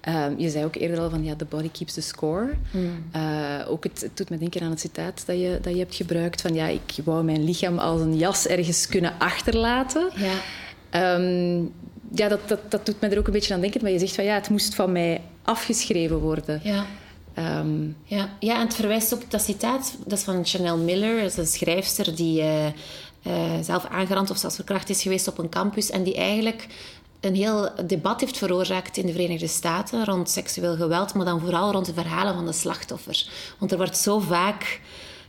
Ehm, 0.00 0.34
je 0.36 0.50
zei 0.50 0.64
ook 0.64 0.74
eerder 0.74 1.00
al 1.00 1.10
van 1.10 1.24
ja, 1.24 1.36
the 1.36 1.44
body 1.44 1.70
keeps 1.70 1.92
the 1.92 2.00
score. 2.00 2.48
Hmm. 2.70 3.04
Uh, 3.16 3.66
ook 3.68 3.84
het, 3.84 4.00
het, 4.00 4.16
doet 4.16 4.30
me 4.30 4.38
denken 4.38 4.60
aan 4.62 4.70
het 4.70 4.80
citaat 4.80 5.26
dat 5.26 5.38
je, 5.38 5.58
dat 5.62 5.72
je 5.72 5.78
hebt 5.78 5.94
gebruikt 5.94 6.40
van 6.40 6.54
ja, 6.54 6.66
ik 6.66 6.94
wou 7.04 7.24
mijn 7.24 7.44
lichaam 7.44 7.78
als 7.78 8.00
een 8.00 8.16
jas 8.16 8.46
ergens 8.46 8.86
kunnen 8.86 9.12
achterlaten. 9.18 10.10
Ja, 10.14 11.14
um, 11.16 11.72
ja 12.14 12.28
dat, 12.28 12.40
dat, 12.46 12.60
dat 12.68 12.86
doet 12.86 13.00
me 13.00 13.08
er 13.08 13.18
ook 13.18 13.26
een 13.26 13.32
beetje 13.32 13.54
aan 13.54 13.60
denken. 13.60 13.82
Maar 13.82 13.90
je 13.90 13.98
zegt 13.98 14.14
van 14.14 14.24
ja, 14.24 14.34
het 14.34 14.48
moest 14.48 14.74
van 14.74 14.92
mij 14.92 15.20
afgeschreven 15.42 16.18
worden. 16.18 16.60
Ja. 16.62 16.86
Um, 17.38 17.96
ja, 18.04 18.28
ja, 18.38 18.54
en 18.54 18.60
het 18.60 18.74
verwijst 18.74 19.14
ook, 19.14 19.30
dat 19.30 19.42
citaat, 19.42 19.94
dat 20.04 20.18
is 20.18 20.24
van 20.24 20.44
Chanel 20.46 20.76
Miller, 20.76 21.20
dat 21.20 21.30
is 21.30 21.36
een 21.36 21.46
schrijfster 21.46 22.14
die 22.16 22.40
uh, 22.40 22.66
uh, 22.66 22.72
zelf 23.62 23.86
aangerand 23.86 24.30
of 24.30 24.36
zelfs 24.36 24.54
verkracht 24.54 24.88
is 24.88 25.02
geweest 25.02 25.28
op 25.28 25.38
een 25.38 25.48
campus 25.48 25.90
en 25.90 26.02
die 26.02 26.14
eigenlijk 26.14 26.66
een 27.20 27.34
heel 27.34 27.70
debat 27.86 28.20
heeft 28.20 28.38
veroorzaakt 28.38 28.96
in 28.96 29.06
de 29.06 29.12
Verenigde 29.12 29.46
Staten 29.46 30.04
rond 30.04 30.30
seksueel 30.30 30.76
geweld, 30.76 31.14
maar 31.14 31.24
dan 31.24 31.40
vooral 31.40 31.72
rond 31.72 31.86
de 31.86 31.94
verhalen 31.94 32.34
van 32.34 32.46
de 32.46 32.52
slachtoffers. 32.52 33.30
Want 33.58 33.70
er 33.70 33.76
wordt 33.76 33.96
zo 33.96 34.18
vaak 34.18 34.80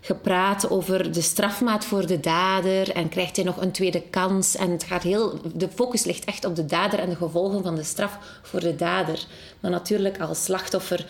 gepraat 0.06 0.70
over 0.70 1.12
de 1.12 1.22
strafmaat 1.22 1.86
voor 1.86 2.08
de 2.08 2.20
dader 2.20 2.92
en 2.92 3.10
krijgt 3.10 3.36
hij 3.36 3.46
nog 3.46 3.62
een 3.62 3.72
tweede 3.72 4.02
kans. 4.02 4.56
En 4.56 4.72
het 4.72 4.84
gaat 4.84 5.04
heel, 5.04 5.40
de 5.54 5.70
focus 5.76 6.04
ligt 6.04 6.26
echt 6.26 6.46
op 6.46 6.56
de 6.56 6.66
dader 6.66 7.00
en 7.00 7.10
de 7.10 7.16
gevolgen 7.16 7.64
van 7.64 7.76
de 7.76 7.84
straf 7.84 8.18
voor 8.42 8.60
de 8.60 8.76
dader. 8.76 9.26
Maar 9.60 9.72
natuurlijk 9.72 10.20
als 10.20 10.44
slachtoffer 10.44 11.06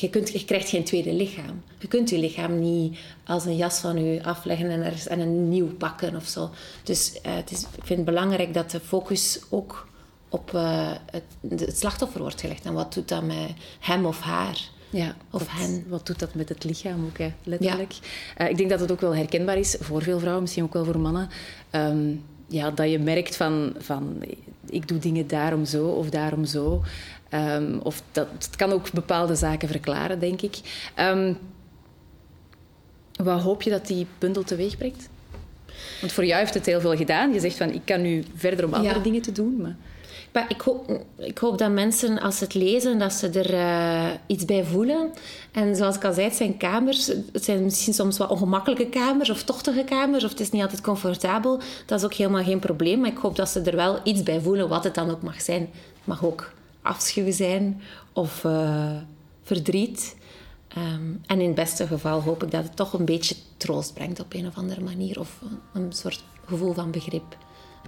je, 0.00 0.10
kunt, 0.10 0.28
je 0.32 0.44
krijgt 0.44 0.68
geen 0.68 0.84
tweede 0.84 1.12
lichaam. 1.12 1.62
Je 1.78 1.88
kunt 1.88 2.10
je 2.10 2.18
lichaam 2.18 2.60
niet 2.60 2.98
als 3.26 3.44
een 3.44 3.56
jas 3.56 3.78
van 3.78 4.04
je 4.04 4.24
afleggen 4.24 4.70
en, 4.70 4.82
er, 4.82 5.06
en 5.06 5.20
een 5.20 5.48
nieuw 5.48 5.74
pakken 5.76 6.16
of 6.16 6.26
zo. 6.26 6.50
Dus 6.82 7.12
uh, 7.26 7.34
het 7.34 7.50
is, 7.50 7.60
ik 7.60 7.84
vind 7.84 7.98
het 7.98 8.04
belangrijk 8.04 8.54
dat 8.54 8.70
de 8.70 8.80
focus 8.80 9.40
ook 9.50 9.86
op 10.28 10.52
uh, 10.54 10.90
het, 11.10 11.24
het, 11.48 11.78
slachtoffer 11.78 12.20
wordt 12.20 12.40
gelegd. 12.40 12.64
En 12.64 12.72
wat 12.72 12.94
doet 12.94 13.08
dat 13.08 13.22
met 13.22 13.50
hem 13.80 14.06
of 14.06 14.20
haar? 14.20 14.58
Ja, 14.94 15.16
of 15.30 15.40
wat, 15.40 15.48
hen. 15.50 15.84
Wat 15.88 16.06
doet 16.06 16.18
dat 16.18 16.34
met 16.34 16.48
het 16.48 16.64
lichaam 16.64 17.04
ook, 17.04 17.18
hè, 17.18 17.32
letterlijk? 17.42 17.92
Ja. 17.92 18.44
Uh, 18.44 18.50
ik 18.50 18.56
denk 18.56 18.70
dat 18.70 18.80
het 18.80 18.92
ook 18.92 19.00
wel 19.00 19.14
herkenbaar 19.14 19.58
is 19.58 19.76
voor 19.80 20.02
veel 20.02 20.18
vrouwen, 20.18 20.42
misschien 20.42 20.64
ook 20.64 20.72
wel 20.72 20.84
voor 20.84 20.98
mannen. 20.98 21.28
Um, 21.70 22.22
ja, 22.46 22.70
dat 22.70 22.90
je 22.90 22.98
merkt 22.98 23.36
van, 23.36 23.74
van 23.78 24.24
ik 24.66 24.88
doe 24.88 24.98
dingen 24.98 25.26
daarom 25.26 25.64
zo 25.64 25.86
of 25.86 26.10
daarom 26.10 26.44
zo. 26.44 26.82
Um, 27.30 27.78
of 27.82 28.02
dat, 28.12 28.28
het 28.38 28.56
kan 28.56 28.72
ook 28.72 28.92
bepaalde 28.92 29.34
zaken 29.34 29.68
verklaren, 29.68 30.18
denk 30.18 30.42
ik. 30.42 30.56
Um, 30.98 31.38
wat 33.14 33.40
hoop 33.40 33.62
je 33.62 33.70
dat 33.70 33.86
die 33.86 34.06
bundel 34.18 34.42
teweeg 34.42 34.76
brengt? 34.76 35.08
Want 36.00 36.12
voor 36.12 36.24
jou 36.24 36.40
heeft 36.40 36.54
het 36.54 36.66
heel 36.66 36.80
veel 36.80 36.96
gedaan. 36.96 37.32
Je 37.32 37.40
zegt 37.40 37.56
van, 37.56 37.70
ik 37.70 37.82
kan 37.84 38.02
nu 38.02 38.24
verder 38.34 38.64
om 38.64 38.74
andere 38.74 38.94
ja. 38.94 39.02
dingen 39.02 39.22
te 39.22 39.32
doen. 39.32 39.56
Maar... 39.60 39.76
Ik 40.48 40.60
hoop, 40.60 41.00
ik 41.16 41.38
hoop 41.38 41.58
dat 41.58 41.70
mensen, 41.70 42.20
als 42.20 42.38
ze 42.38 42.44
het 42.44 42.54
lezen, 42.54 42.98
dat 42.98 43.12
ze 43.12 43.28
er 43.28 43.54
uh, 43.54 44.10
iets 44.26 44.44
bij 44.44 44.64
voelen. 44.64 45.10
En 45.52 45.76
zoals 45.76 45.96
ik 45.96 46.04
al 46.04 46.12
zei, 46.12 46.26
het 46.26 46.36
zijn 46.36 46.56
kamers. 46.56 47.10
Zijn 47.32 47.64
misschien 47.64 47.94
soms 47.94 48.18
wat 48.18 48.30
ongemakkelijke 48.30 48.88
kamers 48.88 49.30
of 49.30 49.42
tochtige 49.42 49.84
kamers. 49.84 50.24
Of 50.24 50.30
het 50.30 50.40
is 50.40 50.50
niet 50.50 50.62
altijd 50.62 50.80
comfortabel. 50.80 51.60
Dat 51.86 51.98
is 51.98 52.04
ook 52.04 52.14
helemaal 52.14 52.42
geen 52.42 52.58
probleem. 52.58 53.00
Maar 53.00 53.10
ik 53.10 53.18
hoop 53.18 53.36
dat 53.36 53.48
ze 53.48 53.60
er 53.60 53.76
wel 53.76 54.00
iets 54.04 54.22
bij 54.22 54.40
voelen, 54.40 54.68
wat 54.68 54.84
het 54.84 54.94
dan 54.94 55.10
ook 55.10 55.22
mag 55.22 55.40
zijn. 55.40 55.60
Het 55.60 56.04
mag 56.04 56.24
ook 56.24 56.52
afschuw 56.82 57.32
zijn 57.32 57.82
of 58.12 58.44
uh, 58.44 58.92
verdriet. 59.42 60.16
Um, 60.78 61.20
en 61.26 61.40
in 61.40 61.46
het 61.46 61.54
beste 61.54 61.86
geval 61.86 62.20
hoop 62.20 62.42
ik 62.42 62.50
dat 62.50 62.62
het 62.62 62.76
toch 62.76 62.92
een 62.92 63.04
beetje 63.04 63.34
troost 63.56 63.94
brengt 63.94 64.20
op 64.20 64.34
een 64.34 64.46
of 64.46 64.56
andere 64.56 64.80
manier. 64.80 65.20
Of 65.20 65.40
een 65.72 65.92
soort 65.92 66.24
gevoel 66.46 66.72
van 66.72 66.90
begrip. 66.90 67.36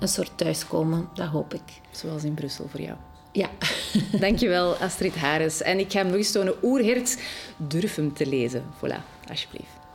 Een 0.01 0.09
soort 0.09 0.33
thuiskomen, 0.35 1.09
dat 1.15 1.29
hoop 1.29 1.55
ik. 1.55 1.81
Zoals 1.91 2.25
in 2.25 2.35
Brussel 2.35 2.69
voor 2.69 2.81
jou. 2.81 2.97
Ja. 3.33 3.51
Dankjewel, 4.21 4.75
Astrid 4.75 5.17
Hares. 5.17 5.63
En 5.63 5.79
ik 5.79 5.93
ga 5.93 5.99
hem 5.99 6.07
nog 6.07 6.17
eens 6.17 6.33
tonen. 6.33 6.55
Oerhert, 6.63 7.23
durf 7.57 7.95
hem 7.95 8.13
te 8.13 8.27
lezen. 8.27 8.65
Voilà, 8.77 9.29
alsjeblieft. 9.29 9.86